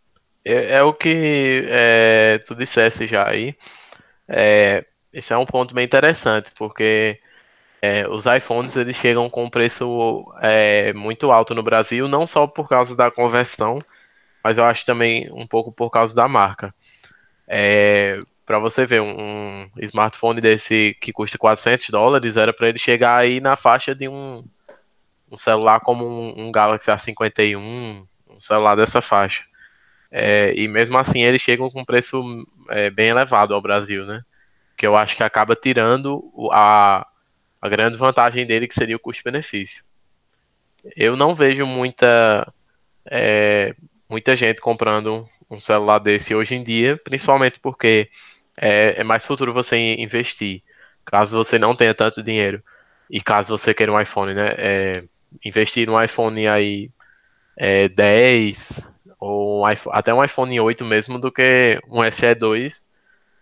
[0.44, 3.56] é, é o que é, tu dissesse já aí.
[4.28, 7.20] É, esse é um ponto bem interessante, porque
[7.82, 12.46] é, os iPhones eles chegam com um preço é, muito alto no Brasil, não só
[12.46, 13.80] por causa da conversão,
[14.42, 16.74] mas eu acho também um pouco por causa da marca.
[17.46, 22.78] É, para você ver, um, um, smartphone desse que custa 400 dólares, era para ele
[22.78, 24.44] chegar aí na faixa de um,
[25.30, 29.44] um celular como um, um, Galaxy A51, um celular dessa faixa.
[30.10, 32.22] É, e mesmo assim eles chegam com um preço
[32.68, 34.22] é, bem elevado ao Brasil, né?
[34.82, 37.06] Que eu acho que acaba tirando a,
[37.60, 39.84] a grande vantagem dele, que seria o custo-benefício.
[40.96, 42.52] Eu não vejo muita,
[43.06, 43.76] é,
[44.10, 48.10] muita gente comprando um celular desse hoje em dia, principalmente porque
[48.58, 50.64] é, é, mais futuro você investir,
[51.04, 52.60] caso você não tenha tanto dinheiro
[53.08, 54.54] e caso você queira um iPhone, né?
[54.58, 55.04] É,
[55.44, 56.90] investir no iPhone aí
[57.56, 58.80] é, 10
[59.20, 62.82] ou um iPhone, até um iPhone 8 mesmo do que um SE2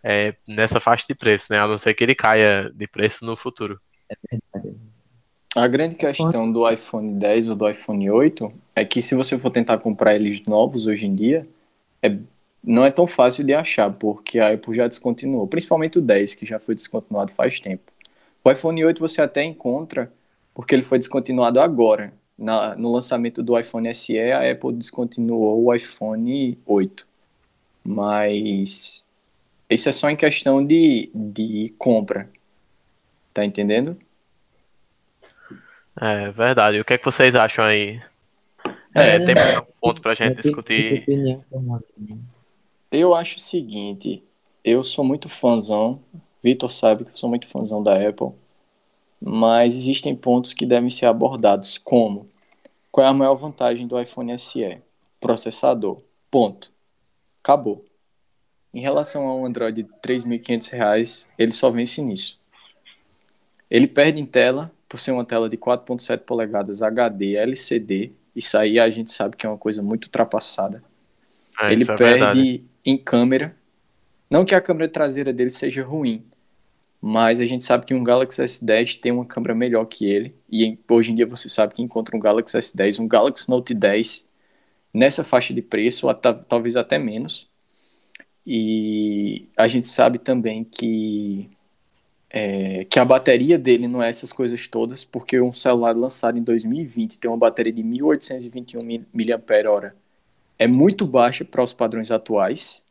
[0.03, 1.59] é, nessa faixa de preço, né?
[1.61, 3.81] A não ser que ele caia de preço no futuro.
[5.55, 9.51] A grande questão do iPhone 10 ou do iPhone 8 é que se você for
[9.51, 11.47] tentar comprar eles novos hoje em dia,
[12.01, 12.17] é,
[12.63, 16.47] não é tão fácil de achar, porque a Apple já descontinuou, principalmente o 10, que
[16.47, 17.91] já foi descontinuado faz tempo.
[18.45, 20.13] O iPhone 8 você até encontra,
[20.55, 22.13] porque ele foi descontinuado agora.
[22.39, 27.07] Na, no lançamento do iPhone SE, a Apple descontinuou o iPhone 8.
[27.85, 29.05] Mas
[29.71, 32.31] isso é só em questão de, de compra.
[33.33, 33.97] Tá entendendo?
[36.01, 36.81] É verdade.
[36.81, 38.01] O que é que vocês acham aí?
[38.95, 41.05] É, é, tem mais algum ponto pra gente discutir?
[42.91, 44.23] Eu acho o seguinte,
[44.65, 46.01] eu sou muito fãzão,
[46.43, 48.33] Vitor sabe que eu sou muito fãzão da Apple,
[49.21, 52.29] mas existem pontos que devem ser abordados, como
[52.91, 54.79] qual é a maior vantagem do iPhone SE?
[55.21, 56.03] Processador.
[56.31, 56.73] Ponto.
[57.43, 57.85] Acabou.
[58.73, 62.39] Em relação ao Android de R$ 3.500, ele só vence nisso.
[63.69, 68.13] Ele perde em tela, por ser uma tela de 4.7 polegadas HD LCD.
[68.35, 70.83] Isso aí a gente sabe que é uma coisa muito ultrapassada.
[71.61, 72.65] É, ele é perde verdade.
[72.85, 73.57] em câmera.
[74.31, 76.25] Não que a câmera traseira dele seja ruim,
[77.01, 80.35] mas a gente sabe que um Galaxy S10 tem uma câmera melhor que ele.
[80.51, 84.29] E hoje em dia você sabe que encontra um Galaxy S10, um Galaxy Note 10
[84.95, 87.50] nessa faixa de preço, ou talvez até menos.
[88.53, 91.49] E a gente sabe também que
[92.29, 96.43] é, que a bateria dele não é essas coisas todas, porque um celular lançado em
[96.43, 99.93] 2020 tem uma bateria de 1821 mAh
[100.59, 102.85] é muito baixa para os padrões atuais.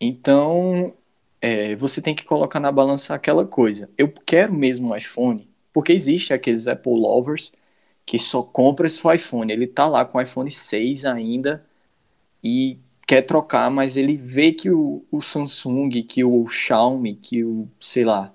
[0.00, 0.94] Então,
[1.42, 3.90] é, você tem que colocar na balança aquela coisa.
[3.98, 7.52] Eu quero mesmo um iPhone, porque existe aqueles Apple lovers
[8.06, 9.52] que só compra esse iPhone.
[9.52, 11.66] Ele tá lá com o iPhone 6 ainda
[12.42, 12.78] e
[13.10, 18.04] quer trocar, mas ele vê que o, o Samsung, que o Xiaomi, que o, sei
[18.04, 18.32] lá,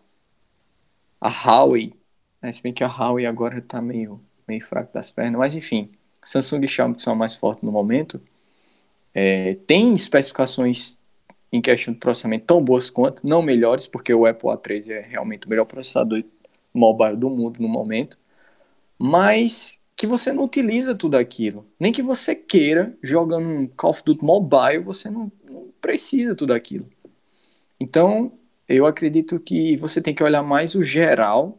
[1.21, 1.93] a Huawei,
[2.41, 5.89] né, se bem que a Huawei agora tá meio, meio fraco das pernas, mas enfim,
[6.21, 8.19] Samsung e Xiaomi que são mais fortes no momento,
[9.13, 10.99] é, tem especificações
[11.53, 15.47] em questão de processamento tão boas quanto, não melhores, porque o Apple A13 é realmente
[15.47, 16.21] o melhor processador
[16.73, 18.17] mobile do mundo no momento,
[18.99, 21.65] mas que você não utiliza tudo aquilo.
[21.79, 26.53] Nem que você queira, jogando um Call of Duty Mobile, você não, não precisa tudo
[26.53, 26.87] aquilo.
[27.79, 28.33] Então,
[28.67, 31.57] eu acredito que você tem que olhar mais o geral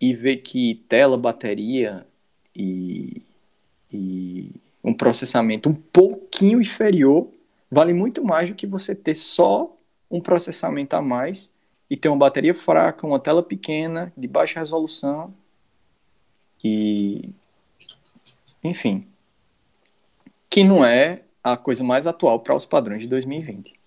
[0.00, 2.06] e ver que tela, bateria
[2.54, 3.22] e,
[3.92, 7.28] e um processamento um pouquinho inferior
[7.70, 9.76] vale muito mais do que você ter só
[10.10, 11.52] um processamento a mais
[11.90, 15.34] e ter uma bateria fraca, uma tela pequena, de baixa resolução
[16.62, 17.32] e
[18.62, 19.06] enfim,
[20.50, 23.78] que não é a coisa mais atual para os padrões de 2020.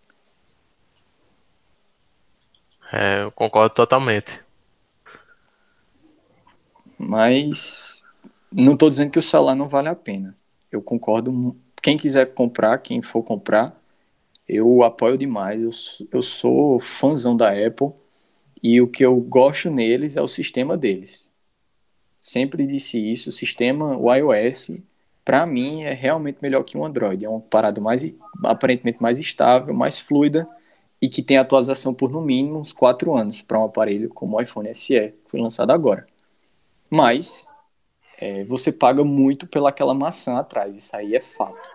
[2.94, 4.40] É, eu concordo totalmente.
[6.98, 8.06] Mas
[8.52, 10.36] não estou dizendo que o celular não vale a pena.
[10.72, 11.56] Eu concordo.
[11.82, 13.76] Quem quiser comprar, quem for comprar,
[14.48, 15.62] eu apoio demais.
[15.62, 15.72] Eu,
[16.12, 17.92] eu sou fãzão da Apple
[18.62, 21.31] e o que eu gosto neles é o sistema deles
[22.22, 24.78] sempre disse isso, o sistema, o iOS,
[25.26, 27.26] para mim é realmente melhor que o Android.
[27.26, 28.06] É uma parada mais
[28.44, 30.48] aparentemente mais estável, mais fluida
[31.02, 34.42] e que tem atualização por no mínimo uns 4 anos para um aparelho como o
[34.42, 34.94] iPhone SE,
[35.24, 36.06] que foi lançado agora.
[36.92, 37.48] Mas
[38.20, 41.72] é, você paga muito pelaquela maçã atrás, isso aí é fato.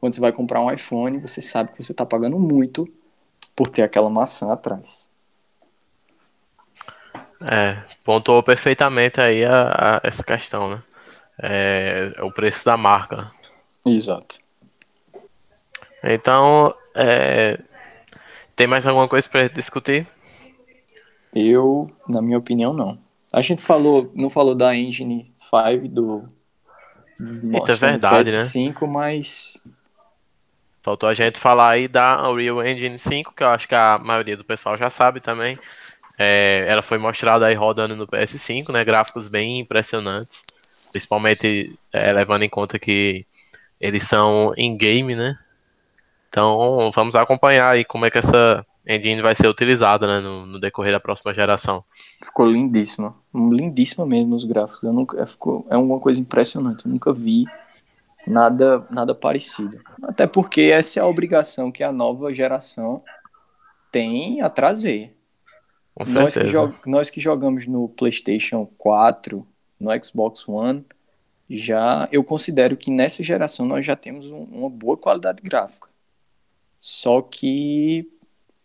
[0.00, 2.88] Quando você vai comprar um iPhone, você sabe que você está pagando muito
[3.54, 5.05] por ter aquela maçã atrás.
[7.40, 10.82] É, pontuou perfeitamente aí a, a essa questão, né?
[11.42, 13.30] É, é, o preço da marca.
[13.84, 14.38] Exato.
[16.02, 17.58] Então, é,
[18.54, 20.06] tem mais alguma coisa para discutir?
[21.34, 22.98] Eu, na minha opinião, não.
[23.32, 26.28] A gente falou, não falou da Engine 5 do.
[27.52, 28.38] Eita, é verdade, né?
[28.38, 29.62] PS5, mas.
[30.82, 34.36] Faltou a gente falar aí da Unreal Engine 5, que eu acho que a maioria
[34.36, 35.58] do pessoal já sabe também.
[36.18, 38.84] É, ela foi mostrada aí rodando no PS5, né?
[38.84, 40.44] Gráficos bem impressionantes.
[40.90, 43.26] Principalmente é, levando em conta que
[43.80, 45.38] eles são in-game, né?
[46.28, 50.60] Então vamos acompanhar aí como é que essa engine vai ser utilizada né, no, no
[50.60, 51.84] decorrer da próxima geração.
[52.22, 53.14] Ficou lindíssima.
[53.34, 54.82] Lindíssima mesmo os gráficos.
[54.82, 56.86] Eu nunca, é, ficou, é uma coisa impressionante.
[56.86, 57.44] Eu nunca vi
[58.26, 59.78] nada, nada parecido.
[60.02, 63.02] Até porque essa é a obrigação que a nova geração
[63.90, 65.15] tem a trazer.
[65.96, 69.46] Com nós, que nós que jogamos no PlayStation 4,
[69.80, 70.84] no Xbox One,
[71.48, 75.88] já eu considero que nessa geração nós já temos um, uma boa qualidade gráfica.
[76.78, 78.06] Só que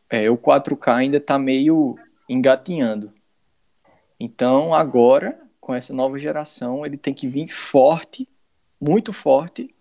[0.09, 3.13] é, o 4K ainda está meio engatinhando.
[4.19, 8.27] Então agora, com essa nova geração, ele tem que vir forte,
[8.79, 9.73] muito forte,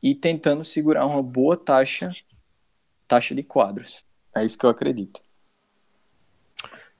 [0.00, 2.14] e tentando segurar uma boa taxa,
[3.08, 4.04] taxa de quadros.
[4.32, 5.25] É isso que eu acredito.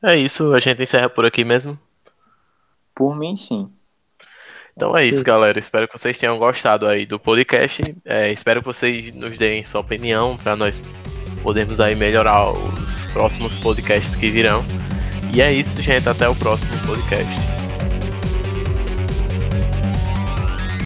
[0.03, 1.79] É isso, a gente encerra por aqui mesmo.
[2.95, 3.71] Por mim, sim.
[4.77, 5.59] Então é isso, galera.
[5.59, 7.83] Espero que vocês tenham gostado aí do podcast.
[8.05, 10.81] É, espero que vocês nos deem sua opinião para nós
[11.43, 14.63] podermos aí melhorar os próximos podcasts que virão.
[15.35, 16.09] E é isso, gente.
[16.09, 17.56] Até o próximo podcast.